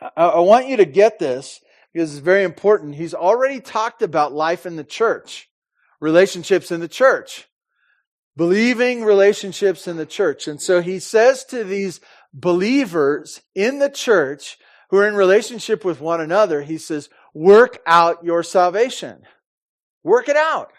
I, 0.02 0.26
I 0.26 0.40
want 0.40 0.68
you 0.68 0.78
to 0.78 0.86
get 0.86 1.20
this 1.20 1.62
because 1.94 2.12
it's 2.12 2.24
very 2.24 2.44
important. 2.44 2.96
He's 2.96 3.14
already 3.14 3.60
talked 3.60 4.02
about 4.02 4.34
life 4.34 4.66
in 4.66 4.76
the 4.76 4.84
church, 4.84 5.50
relationships 6.00 6.72
in 6.72 6.80
the 6.80 6.88
church, 6.88 7.48
believing 8.36 9.04
relationships 9.04 9.88
in 9.88 9.98
the 9.98 10.06
church. 10.06 10.48
And 10.48 10.62
so 10.62 10.82
he 10.82 11.00
says 11.00 11.44
to 11.46 11.64
these 11.64 12.00
believers 12.34 13.42
in 13.56 13.80
the 13.80 13.90
church 13.90 14.58
who 14.90 14.98
are 14.98 15.08
in 15.08 15.16
relationship 15.16 15.84
with 15.84 16.00
one 16.00 16.22
another, 16.22 16.62
he 16.62 16.78
says, 16.78 17.10
work 17.38 17.80
out 17.86 18.24
your 18.24 18.42
salvation. 18.42 19.22
Work 20.04 20.28
it 20.28 20.36
out. 20.36 20.72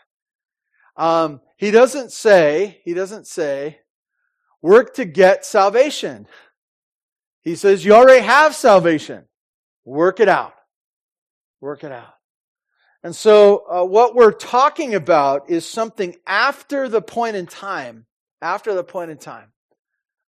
Um, 0.97 1.41
he 1.57 1.71
doesn't 1.71 2.11
say, 2.11 2.81
he 2.85 2.95
doesn't 2.95 3.29
say, 3.29 3.79
work 4.61 4.95
to 4.95 5.05
get 5.05 5.45
salvation. 5.45 6.27
He 7.43 7.55
says, 7.55 7.85
you 7.85 7.95
already 7.95 8.25
have 8.25 8.57
salvation. 8.57 9.25
Work 9.85 10.19
it 10.19 10.29
out. 10.29 10.55
Work 11.61 11.85
it 11.85 11.93
out. 11.93 12.15
And 13.05 13.15
so, 13.15 13.65
uh, 13.71 13.85
what 13.85 14.17
we're 14.17 14.33
talking 14.33 14.97
about 14.97 15.49
is 15.49 15.65
something 15.65 16.17
after 16.27 16.89
the 16.89 17.01
point 17.01 17.37
in 17.37 17.47
time, 17.47 18.07
after 18.43 18.75
the 18.75 18.83
point 18.83 19.13
in 19.13 19.19
time 19.19 19.53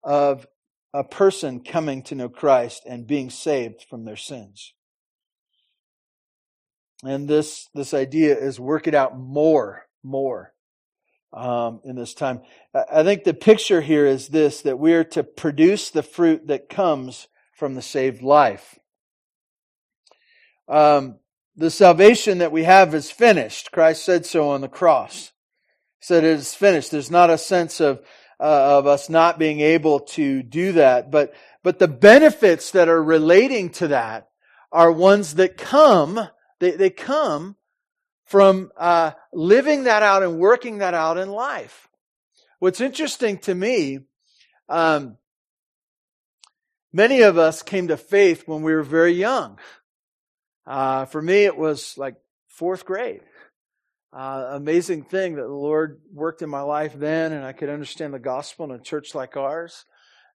of 0.04 0.46
a 0.94 1.06
person 1.06 1.62
coming 1.62 2.04
to 2.04 2.16
know 2.16 2.28
Christ 2.28 2.84
and 2.86 3.08
being 3.08 3.30
saved 3.30 3.86
from 3.90 4.04
their 4.04 4.18
sins. 4.18 4.74
And 7.04 7.28
this, 7.28 7.70
this 7.74 7.94
idea 7.94 8.38
is 8.38 8.60
work 8.60 8.88
it 8.88 8.96
out 8.96 9.18
more, 9.18 9.86
more 10.04 10.54
um, 11.32 11.82
in 11.84 11.96
this 11.96 12.14
time. 12.14 12.42
I 12.74 13.04
think 13.04 13.24
the 13.24 13.34
picture 13.34 13.82
here 13.82 14.06
is 14.06 14.30
this 14.30 14.62
that 14.62 14.80
we 14.80 14.94
are 14.94 15.04
to 15.06 15.24
produce 15.24 15.90
the 15.90 16.04
fruit 16.04 16.48
that 16.48 16.70
comes 16.70 17.28
from 17.54 17.76
the 17.76 17.82
saved 17.82 18.22
life. 18.22 18.78
Um, 20.68 21.20
the 21.56 21.72
salvation 21.72 22.40
that 22.40 22.52
we 22.52 22.64
have 22.64 22.94
is 22.94 23.10
finished. 23.10 23.72
Christ 23.72 24.04
said 24.04 24.26
so 24.26 24.50
on 24.50 24.62
the 24.62 24.68
cross. 24.68 25.32
He 26.00 26.06
said 26.06 26.24
it 26.24 26.32
is 26.32 26.54
finished. 26.54 26.92
There's 26.92 27.12
not 27.12 27.30
a 27.30 27.38
sense 27.38 27.80
of 27.80 28.00
uh, 28.40 28.78
of 28.78 28.86
us 28.86 29.10
not 29.10 29.40
being 29.40 29.62
able 29.62 30.02
to 30.02 30.44
do 30.44 30.74
that, 30.74 31.10
but 31.10 31.34
but 31.64 31.80
the 31.80 31.88
benefits 31.88 32.72
that 32.72 32.88
are 32.88 33.04
relating 33.04 33.72
to 33.72 33.88
that 33.88 34.30
are 34.72 34.92
ones 34.92 35.36
that 35.36 35.58
come. 35.58 36.30
They, 36.60 36.72
they 36.72 36.90
come 36.90 37.56
from 38.26 38.72
uh, 38.78 39.12
living 39.34 39.84
that 39.84 40.04
out 40.04 40.24
and 40.24 40.40
working 40.40 40.80
that 40.80 40.94
out 40.94 41.18
in 41.18 41.30
life. 41.30 41.88
What's 42.60 42.82
interesting 42.82 43.38
to 43.40 43.56
me, 43.56 44.00
um, 44.68 45.18
many 46.92 47.22
of 47.22 47.38
us 47.38 47.62
came 47.62 47.88
to 47.90 47.98
faith 47.98 48.48
when 48.48 48.64
we 48.64 48.74
were 48.74 48.84
very 48.84 49.14
young. 49.14 49.60
Uh, 50.66 51.06
for 51.06 51.22
me, 51.22 51.46
it 51.46 51.58
was 51.58 51.98
like 51.98 52.16
fourth 52.50 52.86
grade. 52.86 53.22
Uh, 54.12 54.52
amazing 54.54 55.04
thing 55.04 55.36
that 55.36 55.44
the 55.44 55.48
Lord 55.48 56.02
worked 56.12 56.42
in 56.42 56.50
my 56.50 56.62
life 56.62 56.94
then, 56.96 57.32
and 57.32 57.46
I 57.46 57.54
could 57.54 57.70
understand 57.70 58.14
the 58.14 58.20
gospel 58.20 58.66
in 58.66 58.72
a 58.72 58.80
church 58.80 59.14
like 59.14 59.38
ours, 59.38 59.86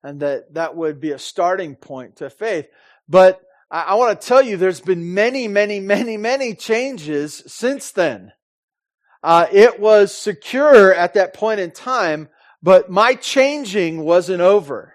and 0.03 0.21
that 0.21 0.55
that 0.55 0.77
would 0.77 1.01
be 1.01 1.11
a 1.11 1.19
starting 1.19 1.75
point 1.75 2.17
to 2.17 2.31
faith. 2.31 2.67
But 3.09 3.43
I, 3.73 3.83
I 3.83 3.95
want 3.95 4.21
to 4.21 4.27
tell 4.27 4.43
you, 4.43 4.57
there's 4.57 4.81
been 4.81 5.15
many, 5.15 5.49
many, 5.49 5.81
many, 5.81 6.17
many 6.17 6.55
changes 6.55 7.43
since 7.49 7.91
then. 7.91 8.33
Uh, 9.25 9.47
it 9.51 9.81
was 9.81 10.15
secure 10.15 10.95
at 10.95 11.15
that 11.15 11.35
point 11.35 11.59
in 11.59 11.73
time, 11.73 12.29
but 12.63 12.91
my 12.91 13.15
changing 13.15 14.05
wasn't 14.05 14.41
over 14.41 14.95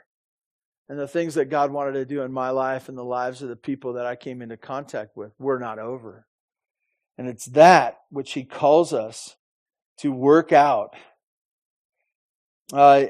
and 0.89 0.97
the 0.97 1.07
things 1.07 1.35
that 1.35 1.45
God 1.45 1.71
wanted 1.71 1.93
to 1.93 2.05
do 2.05 2.21
in 2.21 2.31
my 2.31 2.49
life 2.51 2.87
and 2.87 2.97
the 2.97 3.03
lives 3.03 3.41
of 3.41 3.49
the 3.49 3.55
people 3.55 3.93
that 3.93 4.05
I 4.05 4.15
came 4.15 4.41
into 4.41 4.57
contact 4.57 5.17
with 5.17 5.31
were 5.37 5.59
not 5.59 5.79
over. 5.79 6.25
And 7.17 7.27
it's 7.27 7.45
that 7.47 7.97
which 8.09 8.33
He 8.33 8.43
calls 8.43 8.93
us 8.93 9.35
to 9.99 10.11
work 10.11 10.53
out. 10.53 10.95
Uh, 12.71 13.07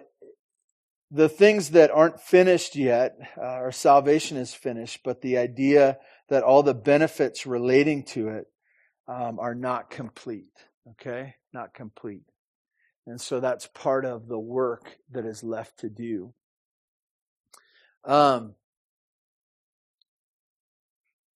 the 1.09 1.29
things 1.29 1.69
that 1.69 1.91
aren't 1.91 2.19
finished 2.19 2.75
yet, 2.75 3.17
uh, 3.37 3.41
our 3.41 3.71
salvation 3.71 4.37
is 4.37 4.53
finished, 4.53 5.01
but 5.03 5.21
the 5.21 5.37
idea 5.37 5.97
that 6.29 6.43
all 6.43 6.63
the 6.63 6.73
benefits 6.73 7.45
relating 7.45 8.03
to 8.03 8.29
it 8.29 8.47
um, 9.07 9.39
are 9.39 9.55
not 9.55 9.89
complete. 9.89 10.51
Okay? 10.91 11.35
Not 11.53 11.73
complete. 11.73 12.23
And 13.05 13.21
so 13.21 13.39
that's 13.39 13.67
part 13.67 14.03
of 14.05 14.27
the 14.27 14.39
work 14.39 14.97
that 15.11 15.25
is 15.25 15.43
left 15.43 15.79
to 15.79 15.89
do. 15.89 16.33
Um, 18.03 18.55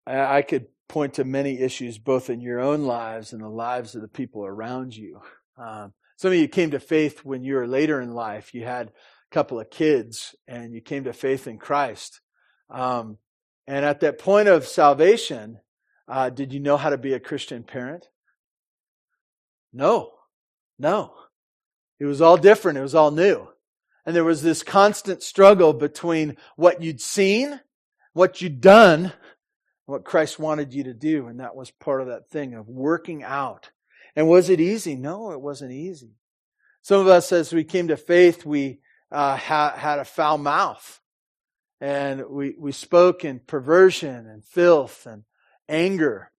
I, 0.06 0.38
I 0.38 0.42
could 0.42 0.68
point 0.90 1.14
to 1.14 1.24
many 1.24 1.60
issues 1.60 1.98
both 1.98 2.30
in 2.30 2.42
your 2.42 2.60
own 2.60 2.84
lives 2.84 3.32
and 3.32 3.42
the 3.42 3.48
lives 3.48 3.96
of 3.96 4.02
the 4.02 4.10
people 4.10 4.46
around 4.46 4.96
you. 4.96 5.22
Um, 5.58 5.94
some 6.18 6.32
of 6.32 6.38
you 6.38 6.50
came 6.50 6.72
to 6.72 6.80
faith 6.80 7.24
when 7.24 7.44
you 7.44 7.56
were 7.56 7.68
later 7.68 8.02
in 8.02 8.14
life. 8.14 8.54
You 8.54 8.66
had 8.66 8.92
couple 9.32 9.60
of 9.60 9.70
kids 9.70 10.36
and 10.48 10.74
you 10.74 10.82
came 10.82 11.06
to 11.06 11.14
faith 11.14 11.48
in 11.48 11.58
Christ. 11.58 12.22
Um, 12.70 13.18
and 13.68 13.86
at 13.86 14.02
that 14.02 14.20
point 14.20 14.48
of 14.48 14.68
salvation, 14.68 15.60
uh, 16.08 16.30
did 16.30 16.54
you 16.54 16.60
know 16.60 16.78
how 16.78 16.90
to 16.90 16.98
be 16.98 17.14
a 17.14 17.20
Christian 17.20 17.64
parent? 17.64 18.08
No, 19.74 20.12
no. 20.78 21.14
It 22.00 22.06
was 22.06 22.22
all 22.22 22.38
different. 22.38 22.78
It 22.78 22.82
was 22.82 22.96
all 22.96 23.12
new. 23.12 23.48
And 24.06 24.16
there 24.16 24.24
was 24.24 24.42
this 24.42 24.64
constant 24.64 25.22
struggle 25.22 25.74
between 25.74 26.36
what 26.56 26.82
you'd 26.82 27.00
seen, 27.00 27.62
what 28.14 28.42
you'd 28.42 28.60
done, 28.60 29.14
what 29.86 30.04
Christ 30.04 30.40
wanted 30.40 30.74
you 30.74 30.84
to 30.86 30.94
do. 30.94 31.28
And 31.28 31.40
that 31.40 31.56
was 31.56 31.72
part 31.72 32.02
of 32.02 32.08
that 32.08 32.30
thing 32.30 32.56
of 32.56 32.68
working 32.68 33.24
out. 33.24 33.70
And 34.16 34.28
was 34.28 34.50
it 34.50 34.60
easy? 34.60 34.96
No, 34.96 35.32
it 35.32 35.40
wasn't 35.40 35.72
easy. 35.72 36.16
Some 36.82 37.00
of 37.00 37.08
us, 37.08 37.32
as 37.32 37.54
we 37.54 37.64
came 37.64 37.88
to 37.90 37.98
faith, 37.98 38.46
we 38.46 38.80
uh, 39.12 39.36
ha- 39.38 39.76
had 39.76 40.00
a 40.00 40.06
foul 40.06 40.38
mouth. 40.38 41.00
And 41.80 42.26
we, 42.30 42.56
we 42.58 42.72
spoke 42.72 43.26
in 43.26 43.40
perversion 43.40 44.28
and 44.28 44.46
filth 44.46 45.06
and 45.06 45.24
anger. 45.68 46.32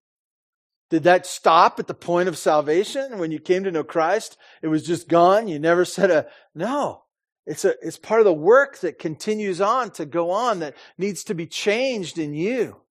Did 0.89 1.03
that 1.03 1.25
stop 1.25 1.79
at 1.79 1.87
the 1.87 1.93
point 1.93 2.29
of 2.29 2.37
salvation 2.37 3.17
when 3.17 3.31
you 3.31 3.39
came 3.39 3.63
to 3.63 3.71
know 3.71 3.83
Christ? 3.83 4.37
It 4.61 4.67
was 4.67 4.85
just 4.85 5.09
gone. 5.09 5.47
You 5.47 5.59
never 5.59 5.85
said 5.85 6.11
a 6.11 6.27
no. 6.55 7.03
It's, 7.45 7.65
a, 7.65 7.75
it's 7.81 7.97
part 7.97 8.21
of 8.21 8.25
the 8.25 8.33
work 8.33 8.79
that 8.79 8.99
continues 8.99 9.59
on 9.59 9.91
to 9.91 10.05
go 10.05 10.31
on 10.31 10.59
that 10.59 10.75
needs 10.97 11.25
to 11.25 11.35
be 11.35 11.45
changed 11.45 12.17
in 12.17 12.33
you. 12.33 12.81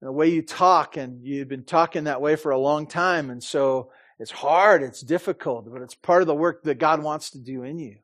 And 0.00 0.08
the 0.08 0.12
way 0.12 0.30
you 0.30 0.42
talk, 0.42 0.96
and 0.96 1.22
you've 1.22 1.48
been 1.48 1.64
talking 1.64 2.04
that 2.04 2.20
way 2.20 2.34
for 2.34 2.50
a 2.50 2.58
long 2.58 2.88
time, 2.88 3.30
and 3.30 3.42
so 3.42 3.92
it's 4.18 4.32
hard, 4.32 4.82
it's 4.82 5.00
difficult, 5.00 5.70
but 5.70 5.80
it's 5.80 5.94
part 5.94 6.22
of 6.22 6.26
the 6.26 6.34
work 6.34 6.64
that 6.64 6.78
God 6.80 7.02
wants 7.02 7.30
to 7.30 7.38
do 7.38 7.62
in 7.62 7.78
you. 7.78 7.98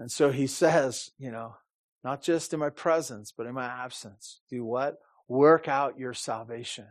And 0.00 0.10
so 0.10 0.30
he 0.30 0.46
says, 0.46 1.10
you 1.18 1.30
know, 1.30 1.56
not 2.02 2.22
just 2.22 2.54
in 2.54 2.58
my 2.58 2.70
presence, 2.70 3.32
but 3.36 3.46
in 3.46 3.52
my 3.52 3.66
absence, 3.66 4.40
do 4.48 4.64
what? 4.64 4.98
Work 5.28 5.68
out 5.68 5.98
your 5.98 6.14
salvation. 6.14 6.86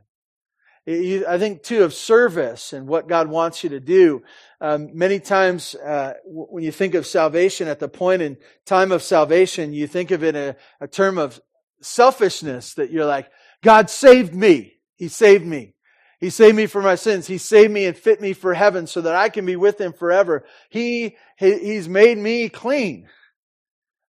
I 0.88 1.38
think 1.38 1.64
too 1.64 1.84
of 1.84 1.94
service 1.94 2.72
and 2.72 2.88
what 2.88 3.08
God 3.08 3.28
wants 3.28 3.64
you 3.64 3.72
to 3.72 3.80
do. 3.80 4.22
Um, 4.62 4.90
many 4.94 5.20
times 5.20 5.76
uh, 5.76 6.14
when 6.26 6.64
you 6.64 6.72
think 6.72 6.94
of 6.94 7.06
salvation 7.06 7.68
at 7.68 7.80
the 7.80 7.90
point 7.90 8.22
in 8.22 8.38
time 8.66 8.92
of 8.92 9.02
salvation, 9.02 9.74
you 9.74 9.88
think 9.88 10.12
of 10.12 10.24
it 10.24 10.36
in 10.36 10.50
a, 10.50 10.56
a 10.80 10.88
term 10.88 11.18
of 11.18 11.42
selfishness 11.82 12.76
that 12.76 12.92
you're 12.92 13.06
like, 13.06 13.30
God 13.64 13.90
saved 13.90 14.34
me. 14.34 14.74
He 14.96 15.08
saved 15.08 15.46
me. 15.46 15.74
He 16.20 16.30
saved 16.30 16.56
me 16.56 16.66
for 16.66 16.82
my 16.82 16.96
sins. 16.96 17.28
He 17.28 17.38
saved 17.38 17.72
me 17.72 17.86
and 17.86 17.96
fit 17.96 18.20
me 18.20 18.34
for 18.34 18.54
heaven 18.54 18.88
so 18.88 19.02
that 19.02 19.16
I 19.16 19.30
can 19.30 19.46
be 19.46 19.56
with 19.56 19.80
him 19.80 19.94
forever. 19.94 20.44
He, 20.70 21.16
he 21.38 21.58
he's 21.60 21.88
made 21.88 22.18
me 22.18 22.50
clean. 22.50 23.08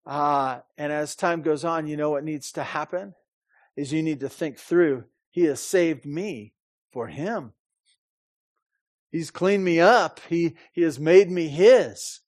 Uh, 0.06 0.62
and 0.76 0.92
as 0.92 1.16
time 1.16 1.44
goes 1.44 1.64
on, 1.64 1.86
you 1.86 1.96
know 1.96 2.10
what 2.10 2.24
needs 2.24 2.52
to 2.54 2.64
happen? 2.64 3.14
Is 3.78 3.94
you 3.94 4.02
need 4.02 4.22
to 4.22 4.30
think 4.30 4.58
through, 4.58 5.04
He 5.30 5.44
has 5.44 5.60
saved 5.60 6.04
me 6.04 6.54
for 6.92 7.08
Him. 7.08 7.54
He's 9.12 9.30
cleaned 9.30 9.64
me 9.64 9.80
up. 9.80 10.20
He, 10.28 10.56
he 10.74 10.82
has 10.82 11.00
made 11.00 11.30
me 11.30 11.48
His. 11.48 12.22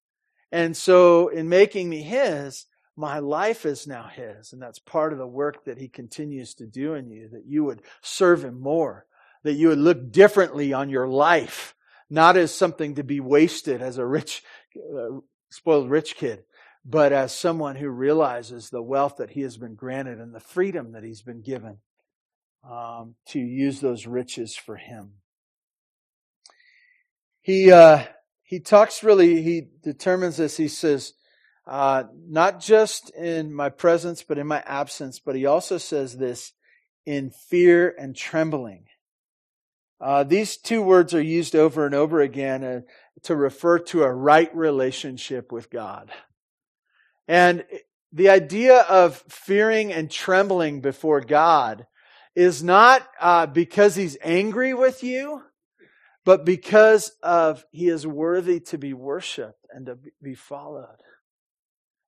And 0.51 0.77
so 0.77 1.27
in 1.29 1.49
making 1.49 1.89
me 1.89 2.03
His, 2.03 2.67
my 2.95 3.17
life 3.17 3.65
is 3.65 3.87
now 3.87 4.07
His. 4.13 4.53
And 4.53 4.61
that's 4.61 4.79
part 4.79 5.11
of 5.11 5.17
the 5.17 5.25
work 5.25 5.65
that 5.65 5.79
He 5.79 5.87
continues 5.87 6.53
to 6.55 6.67
do 6.67 6.93
in 6.93 7.09
you, 7.09 7.29
that 7.29 7.47
you 7.47 7.63
would 7.63 7.81
serve 8.03 8.45
Him 8.45 8.61
more, 8.61 9.07
that 9.43 9.53
you 9.53 9.69
would 9.69 9.79
look 9.79 10.11
differently 10.11 10.73
on 10.73 10.89
your 10.89 11.07
life, 11.07 11.75
not 12.09 12.37
as 12.37 12.53
something 12.53 12.95
to 12.95 13.03
be 13.03 13.19
wasted 13.19 13.81
as 13.81 13.97
a 13.97 14.05
rich, 14.05 14.43
uh, 14.77 15.19
spoiled 15.49 15.89
rich 15.89 16.15
kid, 16.15 16.43
but 16.85 17.13
as 17.13 17.35
someone 17.35 17.75
who 17.75 17.89
realizes 17.89 18.69
the 18.69 18.81
wealth 18.81 19.17
that 19.17 19.31
he 19.31 19.41
has 19.41 19.57
been 19.57 19.75
granted 19.75 20.19
and 20.19 20.33
the 20.33 20.39
freedom 20.39 20.93
that 20.93 21.03
he's 21.03 21.21
been 21.21 21.41
given 21.41 21.77
um, 22.69 23.15
to 23.27 23.39
use 23.39 23.79
those 23.79 24.05
riches 24.05 24.55
for 24.55 24.75
him. 24.75 25.13
He 27.41 27.71
uh, 27.71 28.03
he 28.43 28.59
talks 28.59 29.03
really. 29.03 29.41
He 29.41 29.67
determines 29.81 30.37
this. 30.37 30.57
He 30.57 30.67
says, 30.67 31.13
uh, 31.65 32.03
not 32.27 32.59
just 32.59 33.09
in 33.11 33.53
my 33.53 33.69
presence, 33.69 34.23
but 34.23 34.37
in 34.37 34.45
my 34.45 34.61
absence. 34.65 35.19
But 35.19 35.35
he 35.35 35.45
also 35.45 35.77
says 35.77 36.17
this 36.17 36.53
in 37.05 37.31
fear 37.31 37.95
and 37.97 38.15
trembling. 38.15 38.85
Uh, 40.01 40.23
these 40.23 40.57
two 40.57 40.81
words 40.81 41.13
are 41.13 41.21
used 41.21 41.55
over 41.55 41.85
and 41.85 41.93
over 41.93 42.21
again 42.21 42.63
uh, 42.63 42.81
to 43.21 43.35
refer 43.35 43.77
to 43.77 44.03
a 44.03 44.11
right 44.11 44.53
relationship 44.55 45.51
with 45.51 45.69
God. 45.69 46.11
And 47.27 47.63
the 48.11 48.29
idea 48.29 48.79
of 48.81 49.23
fearing 49.29 49.93
and 49.93 50.09
trembling 50.09 50.81
before 50.81 51.21
God 51.21 51.85
is 52.35 52.63
not 52.63 53.07
uh, 53.19 53.45
because 53.45 53.95
he's 53.95 54.17
angry 54.23 54.73
with 54.73 55.03
you, 55.03 55.43
but 56.25 56.45
because 56.45 57.11
of 57.21 57.63
he 57.71 57.87
is 57.87 58.07
worthy 58.07 58.59
to 58.59 58.77
be 58.77 58.93
worshiped 58.93 59.65
and 59.69 59.85
to 59.85 59.97
be 60.21 60.33
followed. 60.33 60.97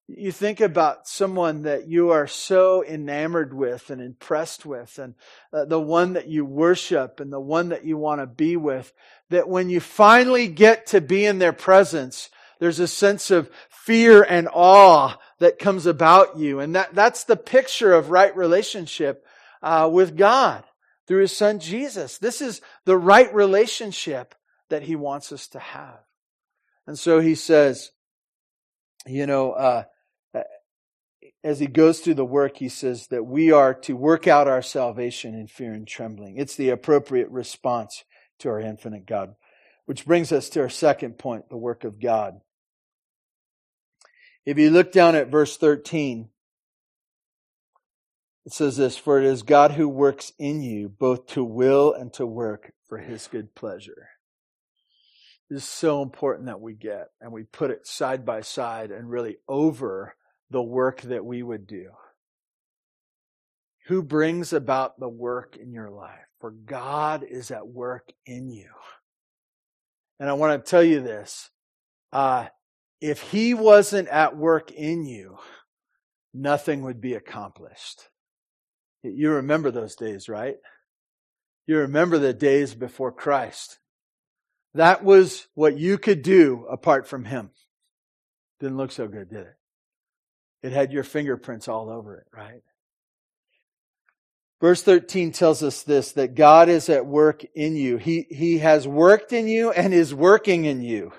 You 0.07 0.31
think 0.31 0.59
about 0.59 1.07
someone 1.07 1.63
that 1.63 1.87
you 1.87 2.11
are 2.11 2.27
so 2.27 2.83
enamored 2.83 3.53
with 3.53 3.89
and 3.89 4.01
impressed 4.01 4.65
with, 4.65 4.99
and 4.99 5.15
uh, 5.53 5.65
the 5.65 5.79
one 5.79 6.13
that 6.13 6.27
you 6.27 6.43
worship 6.43 7.19
and 7.19 7.31
the 7.31 7.39
one 7.39 7.69
that 7.69 7.85
you 7.85 7.97
want 7.97 8.19
to 8.19 8.27
be 8.27 8.57
with, 8.57 8.91
that 9.29 9.47
when 9.47 9.69
you 9.69 9.79
finally 9.79 10.47
get 10.47 10.87
to 10.87 10.99
be 10.99 11.25
in 11.25 11.39
their 11.39 11.53
presence, 11.53 12.29
there's 12.59 12.79
a 12.79 12.87
sense 12.87 13.31
of 13.31 13.49
fear 13.69 14.23
and 14.23 14.49
awe 14.53 15.17
that 15.39 15.59
comes 15.59 15.85
about 15.85 16.37
you. 16.37 16.59
And 16.59 16.75
that, 16.75 16.93
that's 16.93 17.23
the 17.23 17.37
picture 17.37 17.93
of 17.93 18.09
right 18.09 18.35
relationship 18.35 19.25
uh, 19.61 19.89
with 19.91 20.17
God 20.17 20.63
through 21.07 21.21
his 21.21 21.35
son 21.35 21.59
Jesus. 21.59 22.17
This 22.17 22.41
is 22.41 22.61
the 22.85 22.97
right 22.97 23.33
relationship 23.33 24.35
that 24.69 24.83
he 24.83 24.95
wants 24.95 25.31
us 25.31 25.47
to 25.49 25.59
have. 25.59 25.99
And 26.87 26.99
so 26.99 27.19
he 27.19 27.35
says, 27.35 27.91
you 29.05 29.25
know, 29.25 29.51
uh, 29.51 29.83
as 31.43 31.59
he 31.59 31.67
goes 31.67 31.99
through 31.99 32.13
the 32.13 32.25
work, 32.25 32.57
he 32.57 32.69
says 32.69 33.07
that 33.07 33.25
we 33.25 33.51
are 33.51 33.73
to 33.73 33.95
work 33.95 34.27
out 34.27 34.47
our 34.47 34.61
salvation 34.61 35.35
in 35.35 35.47
fear 35.47 35.73
and 35.73 35.87
trembling. 35.87 36.37
It's 36.37 36.55
the 36.55 36.69
appropriate 36.69 37.29
response 37.29 38.05
to 38.39 38.49
our 38.49 38.61
infinite 38.61 39.05
God. 39.05 39.35
Which 39.85 40.05
brings 40.05 40.31
us 40.31 40.47
to 40.49 40.61
our 40.61 40.69
second 40.69 41.17
point, 41.17 41.49
the 41.49 41.57
work 41.57 41.83
of 41.83 41.99
God. 41.99 42.39
If 44.45 44.57
you 44.57 44.69
look 44.69 44.93
down 44.93 45.15
at 45.15 45.27
verse 45.27 45.57
13, 45.57 46.29
it 48.45 48.53
says 48.53 48.77
this, 48.77 48.97
for 48.97 49.19
it 49.19 49.25
is 49.25 49.43
God 49.43 49.71
who 49.71 49.89
works 49.89 50.31
in 50.39 50.61
you 50.61 50.87
both 50.87 51.27
to 51.27 51.43
will 51.43 51.93
and 51.93 52.13
to 52.13 52.25
work 52.25 52.73
for 52.87 52.97
his 52.97 53.27
good 53.27 53.55
pleasure. 53.55 54.09
This 55.49 55.63
is 55.63 55.69
so 55.69 56.01
important 56.01 56.47
that 56.47 56.61
we 56.61 56.73
get 56.73 57.09
and 57.19 57.31
we 57.31 57.43
put 57.43 57.71
it 57.71 57.85
side 57.85 58.25
by 58.25 58.41
side 58.41 58.91
and 58.91 59.09
really 59.09 59.37
over 59.47 60.15
the 60.49 60.61
work 60.61 61.01
that 61.01 61.25
we 61.25 61.41
would 61.41 61.67
do. 61.67 61.89
Who 63.87 64.01
brings 64.01 64.53
about 64.53 64.99
the 64.99 65.09
work 65.09 65.57
in 65.57 65.73
your 65.73 65.89
life? 65.89 66.19
For 66.39 66.51
God 66.51 67.23
is 67.23 67.51
at 67.51 67.67
work 67.67 68.11
in 68.25 68.49
you. 68.49 68.69
And 70.19 70.29
I 70.29 70.33
want 70.33 70.63
to 70.63 70.69
tell 70.69 70.83
you 70.83 71.01
this. 71.01 71.49
Uh, 72.11 72.47
if 73.01 73.21
he 73.21 73.53
wasn't 73.53 74.07
at 74.07 74.37
work 74.37 74.71
in 74.71 75.05
you, 75.05 75.37
nothing 76.33 76.83
would 76.83 77.01
be 77.01 77.15
accomplished. 77.15 78.01
You 79.03 79.31
remember 79.31 79.71
those 79.71 79.95
days, 79.95 80.29
right? 80.29 80.55
You 81.67 81.79
remember 81.79 82.17
the 82.17 82.33
days 82.33 82.73
before 82.73 83.11
Christ. 83.11 83.79
That 84.73 85.03
was 85.03 85.47
what 85.55 85.77
you 85.77 85.97
could 85.97 86.21
do 86.21 86.65
apart 86.71 87.07
from 87.07 87.25
him. 87.25 87.51
Didn't 88.59 88.77
look 88.77 88.91
so 88.91 89.07
good, 89.07 89.29
did 89.29 89.41
it? 89.41 89.55
It 90.63 90.71
had 90.71 90.93
your 90.93 91.03
fingerprints 91.03 91.67
all 91.67 91.89
over 91.89 92.17
it, 92.17 92.27
right? 92.35 92.61
Verse 94.61 94.81
13 94.81 95.33
tells 95.33 95.61
us 95.61 95.83
this 95.83 96.13
that 96.13 96.35
God 96.35 96.69
is 96.69 96.87
at 96.87 97.05
work 97.05 97.43
in 97.53 97.75
you. 97.75 97.97
He, 97.97 98.25
he 98.29 98.59
has 98.59 98.87
worked 98.87 99.33
in 99.33 99.49
you 99.49 99.71
and 99.71 99.93
is 99.93 100.15
working 100.15 100.63
in 100.63 100.81
you. 100.81 101.11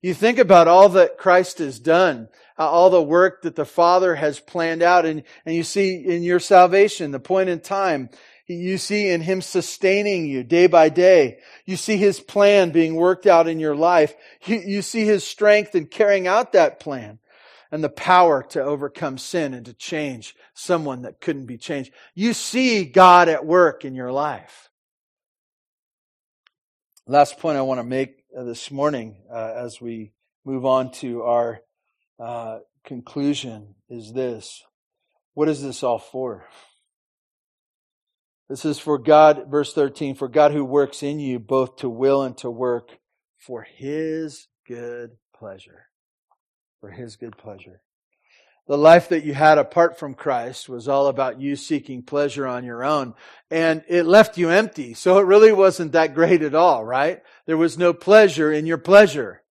You 0.00 0.14
think 0.14 0.38
about 0.38 0.68
all 0.68 0.88
that 0.90 1.18
Christ 1.18 1.58
has 1.58 1.78
done, 1.78 2.28
uh, 2.58 2.66
all 2.66 2.88
the 2.88 3.02
work 3.02 3.42
that 3.42 3.56
the 3.56 3.66
Father 3.66 4.14
has 4.14 4.40
planned 4.40 4.82
out, 4.82 5.04
and, 5.04 5.22
and 5.44 5.54
you 5.54 5.64
see 5.64 5.96
in 5.96 6.22
your 6.22 6.40
salvation, 6.40 7.10
the 7.10 7.20
point 7.20 7.50
in 7.50 7.60
time, 7.60 8.08
you 8.46 8.78
see 8.78 9.10
in 9.10 9.20
Him 9.20 9.42
sustaining 9.42 10.24
you 10.24 10.42
day 10.42 10.66
by 10.66 10.88
day. 10.88 11.40
You 11.66 11.76
see 11.76 11.98
His 11.98 12.20
plan 12.20 12.70
being 12.70 12.94
worked 12.94 13.26
out 13.26 13.48
in 13.48 13.60
your 13.60 13.76
life. 13.76 14.14
You, 14.46 14.62
you 14.64 14.82
see 14.82 15.04
His 15.04 15.24
strength 15.24 15.74
in 15.74 15.88
carrying 15.88 16.26
out 16.26 16.52
that 16.52 16.80
plan 16.80 17.18
and 17.70 17.84
the 17.84 17.88
power 17.88 18.42
to 18.42 18.62
overcome 18.62 19.18
sin 19.18 19.54
and 19.54 19.66
to 19.66 19.74
change 19.74 20.34
someone 20.54 21.02
that 21.02 21.20
couldn't 21.20 21.46
be 21.46 21.58
changed. 21.58 21.92
You 22.14 22.32
see 22.32 22.84
God 22.84 23.28
at 23.28 23.44
work 23.44 23.84
in 23.84 23.94
your 23.94 24.12
life. 24.12 24.70
Last 27.06 27.38
point 27.38 27.56
I 27.56 27.62
want 27.62 27.78
to 27.78 27.84
make 27.84 28.24
uh, 28.36 28.44
this 28.44 28.70
morning 28.70 29.16
uh, 29.32 29.52
as 29.56 29.80
we 29.80 30.12
move 30.44 30.64
on 30.64 30.92
to 30.92 31.22
our 31.22 31.60
uh, 32.18 32.58
conclusion 32.84 33.74
is 33.88 34.12
this. 34.12 34.62
What 35.34 35.48
is 35.48 35.62
this 35.62 35.82
all 35.82 35.98
for? 35.98 36.46
This 38.48 38.64
is 38.64 38.78
for 38.78 38.98
God, 38.98 39.44
verse 39.50 39.74
13, 39.74 40.14
for 40.14 40.26
God 40.26 40.52
who 40.52 40.64
works 40.64 41.02
in 41.02 41.20
you 41.20 41.38
both 41.38 41.76
to 41.76 41.88
will 41.88 42.22
and 42.22 42.36
to 42.38 42.50
work 42.50 42.98
for 43.38 43.62
his 43.62 44.48
good 44.66 45.10
pleasure. 45.38 45.87
For 46.80 46.90
his 46.90 47.16
good 47.16 47.36
pleasure. 47.36 47.80
The 48.68 48.76
life 48.76 49.08
that 49.08 49.24
you 49.24 49.32
had 49.32 49.56
apart 49.56 49.98
from 49.98 50.14
Christ 50.14 50.68
was 50.68 50.88
all 50.88 51.06
about 51.06 51.40
you 51.40 51.56
seeking 51.56 52.02
pleasure 52.02 52.46
on 52.46 52.64
your 52.64 52.84
own. 52.84 53.14
And 53.50 53.82
it 53.88 54.04
left 54.04 54.36
you 54.36 54.50
empty. 54.50 54.92
So 54.92 55.18
it 55.18 55.24
really 55.26 55.52
wasn't 55.52 55.92
that 55.92 56.14
great 56.14 56.42
at 56.42 56.54
all, 56.54 56.84
right? 56.84 57.22
There 57.46 57.56
was 57.56 57.78
no 57.78 57.94
pleasure 57.94 58.52
in 58.52 58.66
your 58.66 58.76
pleasure. 58.76 59.42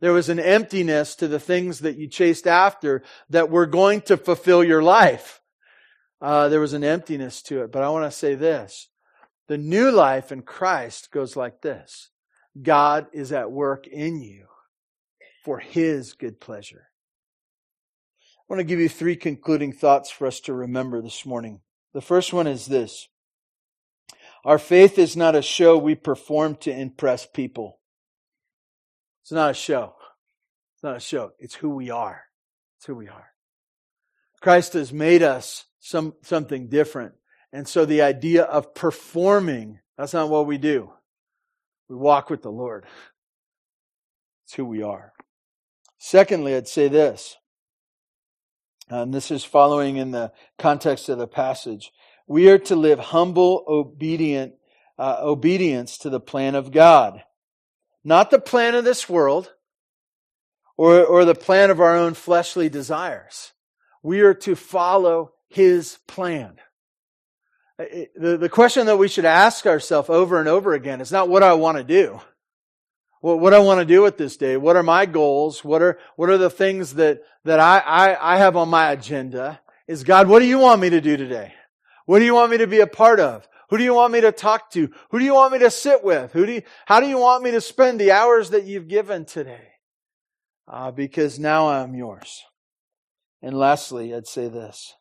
There 0.00 0.12
was 0.12 0.28
an 0.28 0.38
emptiness 0.38 1.14
to 1.16 1.26
the 1.26 1.40
things 1.40 1.78
that 1.80 1.96
you 1.96 2.06
chased 2.06 2.46
after 2.46 3.02
that 3.30 3.50
were 3.50 3.64
going 3.64 4.02
to 4.02 4.18
fulfill 4.18 4.62
your 4.62 4.82
life. 4.82 5.40
Uh, 6.20 6.50
there 6.50 6.60
was 6.60 6.74
an 6.74 6.84
emptiness 6.84 7.40
to 7.44 7.62
it. 7.62 7.72
But 7.72 7.82
I 7.82 7.88
want 7.88 8.04
to 8.04 8.16
say 8.16 8.34
this. 8.34 8.88
The 9.48 9.56
new 9.56 9.90
life 9.90 10.30
in 10.30 10.42
Christ 10.42 11.10
goes 11.10 11.34
like 11.34 11.62
this. 11.62 12.10
God 12.60 13.06
is 13.14 13.32
at 13.32 13.50
work 13.50 13.86
in 13.86 14.20
you 14.20 14.48
for 15.46 15.60
His 15.60 16.12
good 16.12 16.40
pleasure. 16.40 16.88
I 18.20 18.42
want 18.48 18.58
to 18.58 18.64
give 18.64 18.80
you 18.80 18.88
three 18.88 19.14
concluding 19.14 19.72
thoughts 19.72 20.10
for 20.10 20.26
us 20.26 20.40
to 20.40 20.52
remember 20.52 21.00
this 21.00 21.24
morning. 21.24 21.60
The 21.94 22.00
first 22.00 22.32
one 22.32 22.48
is 22.48 22.66
this. 22.66 23.06
Our 24.44 24.58
faith 24.58 24.98
is 24.98 25.16
not 25.16 25.36
a 25.36 25.42
show 25.42 25.78
we 25.78 25.94
perform 25.94 26.56
to 26.62 26.72
impress 26.72 27.26
people. 27.26 27.78
It's 29.22 29.30
not 29.30 29.52
a 29.52 29.54
show. 29.54 29.94
It's 30.74 30.82
not 30.82 30.96
a 30.96 31.00
show. 31.00 31.30
It's 31.38 31.54
who 31.54 31.70
we 31.70 31.90
are. 31.90 32.24
It's 32.78 32.86
who 32.86 32.96
we 32.96 33.06
are. 33.06 33.28
Christ 34.42 34.72
has 34.72 34.92
made 34.92 35.22
us 35.22 35.66
some, 35.78 36.14
something 36.22 36.68
different. 36.68 37.14
And 37.52 37.68
so 37.68 37.84
the 37.84 38.02
idea 38.02 38.42
of 38.42 38.74
performing 38.74 39.78
That's 39.96 40.12
not 40.12 40.28
what 40.28 40.48
we 40.48 40.58
do. 40.58 40.90
We 41.88 41.94
walk 41.94 42.30
with 42.30 42.42
the 42.42 42.50
Lord. 42.50 42.84
It's 44.44 44.54
who 44.54 44.64
we 44.64 44.82
are. 44.82 45.12
Secondly, 45.98 46.54
I'd 46.54 46.68
say 46.68 46.88
this, 46.88 47.36
and 48.88 49.12
this 49.12 49.30
is 49.30 49.44
following 49.44 49.96
in 49.96 50.10
the 50.10 50.32
context 50.58 51.08
of 51.08 51.18
the 51.18 51.26
passage. 51.26 51.90
We 52.26 52.48
are 52.50 52.58
to 52.58 52.76
live 52.76 52.98
humble, 52.98 53.64
obedient 53.66 54.54
uh, 54.98 55.18
obedience 55.20 55.98
to 55.98 56.10
the 56.10 56.20
plan 56.20 56.54
of 56.54 56.72
God, 56.72 57.22
not 58.04 58.30
the 58.30 58.38
plan 58.38 58.74
of 58.74 58.84
this 58.84 59.08
world 59.08 59.52
or, 60.76 61.04
or 61.04 61.24
the 61.24 61.34
plan 61.34 61.70
of 61.70 61.80
our 61.80 61.96
own 61.96 62.14
fleshly 62.14 62.68
desires. 62.68 63.52
We 64.02 64.20
are 64.20 64.34
to 64.34 64.54
follow 64.54 65.32
His 65.48 65.98
plan. 66.06 66.56
The, 67.78 68.38
the 68.38 68.48
question 68.48 68.86
that 68.86 68.96
we 68.96 69.08
should 69.08 69.26
ask 69.26 69.66
ourselves 69.66 70.08
over 70.08 70.40
and 70.40 70.48
over 70.48 70.72
again 70.72 71.00
is 71.00 71.12
not 71.12 71.28
what 71.28 71.42
I 71.42 71.54
want 71.54 71.76
to 71.76 71.84
do. 71.84 72.20
What, 73.20 73.40
what 73.40 73.54
I 73.54 73.58
want 73.58 73.80
to 73.80 73.86
do 73.86 74.02
with 74.02 74.16
this 74.16 74.36
day. 74.36 74.56
What 74.56 74.76
are 74.76 74.82
my 74.82 75.06
goals? 75.06 75.64
What 75.64 75.82
are, 75.82 75.98
what 76.16 76.30
are 76.30 76.38
the 76.38 76.50
things 76.50 76.94
that, 76.94 77.22
that 77.44 77.60
I, 77.60 77.78
I, 77.78 78.34
I 78.34 78.38
have 78.38 78.56
on 78.56 78.68
my 78.68 78.92
agenda? 78.92 79.60
Is 79.88 80.04
God, 80.04 80.28
what 80.28 80.40
do 80.40 80.46
you 80.46 80.58
want 80.58 80.80
me 80.80 80.90
to 80.90 81.00
do 81.00 81.16
today? 81.16 81.54
What 82.06 82.18
do 82.18 82.24
you 82.24 82.34
want 82.34 82.50
me 82.50 82.58
to 82.58 82.66
be 82.66 82.80
a 82.80 82.86
part 82.86 83.20
of? 83.20 83.48
Who 83.70 83.78
do 83.78 83.84
you 83.84 83.94
want 83.94 84.12
me 84.12 84.20
to 84.20 84.32
talk 84.32 84.70
to? 84.72 84.90
Who 85.10 85.18
do 85.18 85.24
you 85.24 85.34
want 85.34 85.52
me 85.52 85.58
to 85.60 85.70
sit 85.70 86.04
with? 86.04 86.32
Who 86.32 86.46
do 86.46 86.52
you, 86.52 86.62
how 86.86 87.00
do 87.00 87.08
you 87.08 87.18
want 87.18 87.42
me 87.42 87.50
to 87.52 87.60
spend 87.60 88.00
the 88.00 88.12
hours 88.12 88.50
that 88.50 88.64
you've 88.64 88.88
given 88.88 89.24
today? 89.24 89.68
Uh, 90.68 90.90
because 90.90 91.38
now 91.38 91.68
I'm 91.68 91.94
yours. 91.94 92.42
And 93.42 93.56
lastly, 93.56 94.14
I'd 94.14 94.26
say 94.26 94.48
this. 94.48 94.94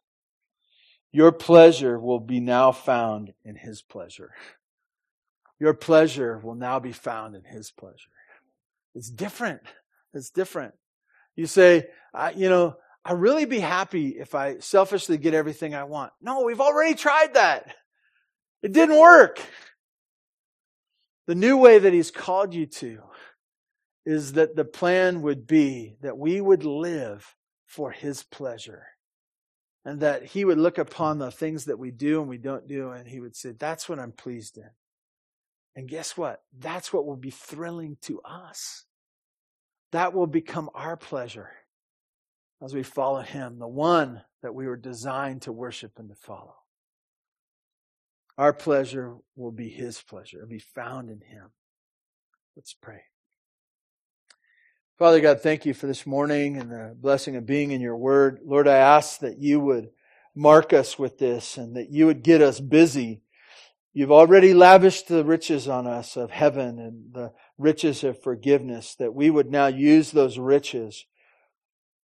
Your 1.11 1.31
pleasure 1.31 1.99
will 1.99 2.19
be 2.19 2.39
now 2.39 2.71
found 2.71 3.33
in 3.43 3.55
His 3.55 3.81
pleasure. 3.81 4.31
Your 5.59 5.73
pleasure 5.73 6.39
will 6.39 6.55
now 6.55 6.79
be 6.79 6.91
found 6.91 7.35
in 7.35 7.43
His 7.43 7.71
pleasure. 7.71 8.09
It's 8.93 9.09
different. 9.09 9.61
It's 10.13 10.29
different. 10.29 10.73
You 11.35 11.47
say, 11.47 11.87
I, 12.13 12.31
you 12.31 12.49
know, 12.49 12.75
I'd 13.03 13.19
really 13.19 13.45
be 13.45 13.59
happy 13.59 14.09
if 14.09 14.35
I 14.35 14.59
selfishly 14.59 15.17
get 15.17 15.33
everything 15.33 15.75
I 15.75 15.83
want. 15.83 16.11
No, 16.21 16.43
we've 16.43 16.61
already 16.61 16.95
tried 16.95 17.33
that. 17.35 17.75
It 18.63 18.71
didn't 18.71 18.99
work. 18.99 19.41
The 21.27 21.35
new 21.35 21.57
way 21.57 21.79
that 21.79 21.93
He's 21.93 22.11
called 22.11 22.53
you 22.53 22.65
to 22.67 22.99
is 24.05 24.33
that 24.33 24.55
the 24.55 24.65
plan 24.65 25.21
would 25.23 25.47
be 25.47 25.97
that 26.01 26.17
we 26.17 26.39
would 26.39 26.63
live 26.63 27.35
for 27.65 27.91
His 27.91 28.23
pleasure 28.23 28.85
and 29.85 29.99
that 29.99 30.25
he 30.25 30.43
would 30.43 30.57
look 30.57 30.79
upon 30.79 31.19
the 31.19 31.31
things 31.31 31.65
that 31.65 31.79
we 31.79 31.91
do 31.91 32.19
and 32.19 32.27
we 32.27 32.39
don't 32.39 32.67
do 32.67 32.89
and 32.91 33.07
he 33.07 33.19
would 33.19 33.35
say 33.35 33.51
that's 33.51 33.87
what 33.87 33.99
i'm 33.99 34.11
pleased 34.11 34.57
in 34.57 34.69
and 35.75 35.89
guess 35.89 36.15
what? 36.15 36.41
That's 36.57 36.93
what 36.93 37.05
will 37.05 37.17
be 37.17 37.31
thrilling 37.31 37.97
to 38.03 38.21
us. 38.21 38.85
That 39.91 40.13
will 40.13 40.27
become 40.27 40.69
our 40.73 40.97
pleasure 40.97 41.51
as 42.63 42.73
we 42.73 42.83
follow 42.83 43.21
him 43.21 43.59
the 43.59 43.67
one 43.67 44.21
that 44.41 44.55
we 44.55 44.67
were 44.67 44.77
designed 44.77 45.43
to 45.43 45.51
worship 45.51 45.93
and 45.97 46.09
to 46.09 46.15
follow. 46.15 46.55
Our 48.37 48.53
pleasure 48.53 49.15
will 49.35 49.51
be 49.51 49.69
his 49.69 50.01
pleasure. 50.01 50.37
It'll 50.37 50.49
be 50.49 50.59
found 50.59 51.09
in 51.09 51.21
him. 51.21 51.51
Let's 52.55 52.73
pray. 52.73 53.01
Father 54.97 55.19
God, 55.19 55.41
thank 55.41 55.65
you 55.65 55.73
for 55.73 55.87
this 55.87 56.05
morning 56.05 56.57
and 56.57 56.71
the 56.71 56.95
blessing 56.97 57.35
of 57.35 57.45
being 57.45 57.71
in 57.71 57.81
your 57.81 57.97
word. 57.97 58.39
Lord, 58.45 58.67
I 58.67 58.77
ask 58.77 59.19
that 59.19 59.39
you 59.39 59.59
would 59.59 59.89
mark 60.33 60.71
us 60.71 60.97
with 60.97 61.17
this 61.17 61.57
and 61.57 61.75
that 61.75 61.89
you 61.89 62.05
would 62.05 62.23
get 62.23 62.41
us 62.41 62.59
busy. 62.59 63.21
You've 63.97 64.11
already 64.11 64.53
lavished 64.53 65.07
the 65.07 65.23
riches 65.23 65.69
on 65.69 65.87
us 65.87 66.17
of 66.17 66.29
heaven 66.29 66.79
and 66.79 67.13
the 67.13 67.31
riches 67.57 68.03
of 68.03 68.21
forgiveness, 68.21 68.93
that 68.95 69.15
we 69.15 69.29
would 69.29 69.49
now 69.49 69.67
use 69.67 70.11
those 70.11 70.37
riches 70.37 71.05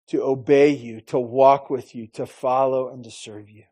to 0.08 0.24
obey 0.24 0.70
you, 0.70 1.02
to 1.02 1.20
walk 1.20 1.70
with 1.70 1.94
you, 1.94 2.08
to 2.14 2.26
follow 2.26 2.88
and 2.88 3.04
to 3.04 3.12
serve 3.12 3.50
you. 3.50 3.66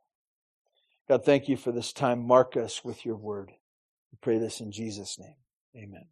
God, 1.08 1.24
thank 1.24 1.48
you 1.48 1.56
for 1.56 1.72
this 1.72 1.94
time. 1.94 2.28
Mark 2.28 2.58
us 2.58 2.84
with 2.84 3.06
your 3.06 3.16
word. 3.16 3.54
We 4.12 4.18
pray 4.20 4.38
this 4.38 4.60
in 4.60 4.74
Jesus' 4.74 5.18
name. 5.18 5.36
Amen. 5.78 6.08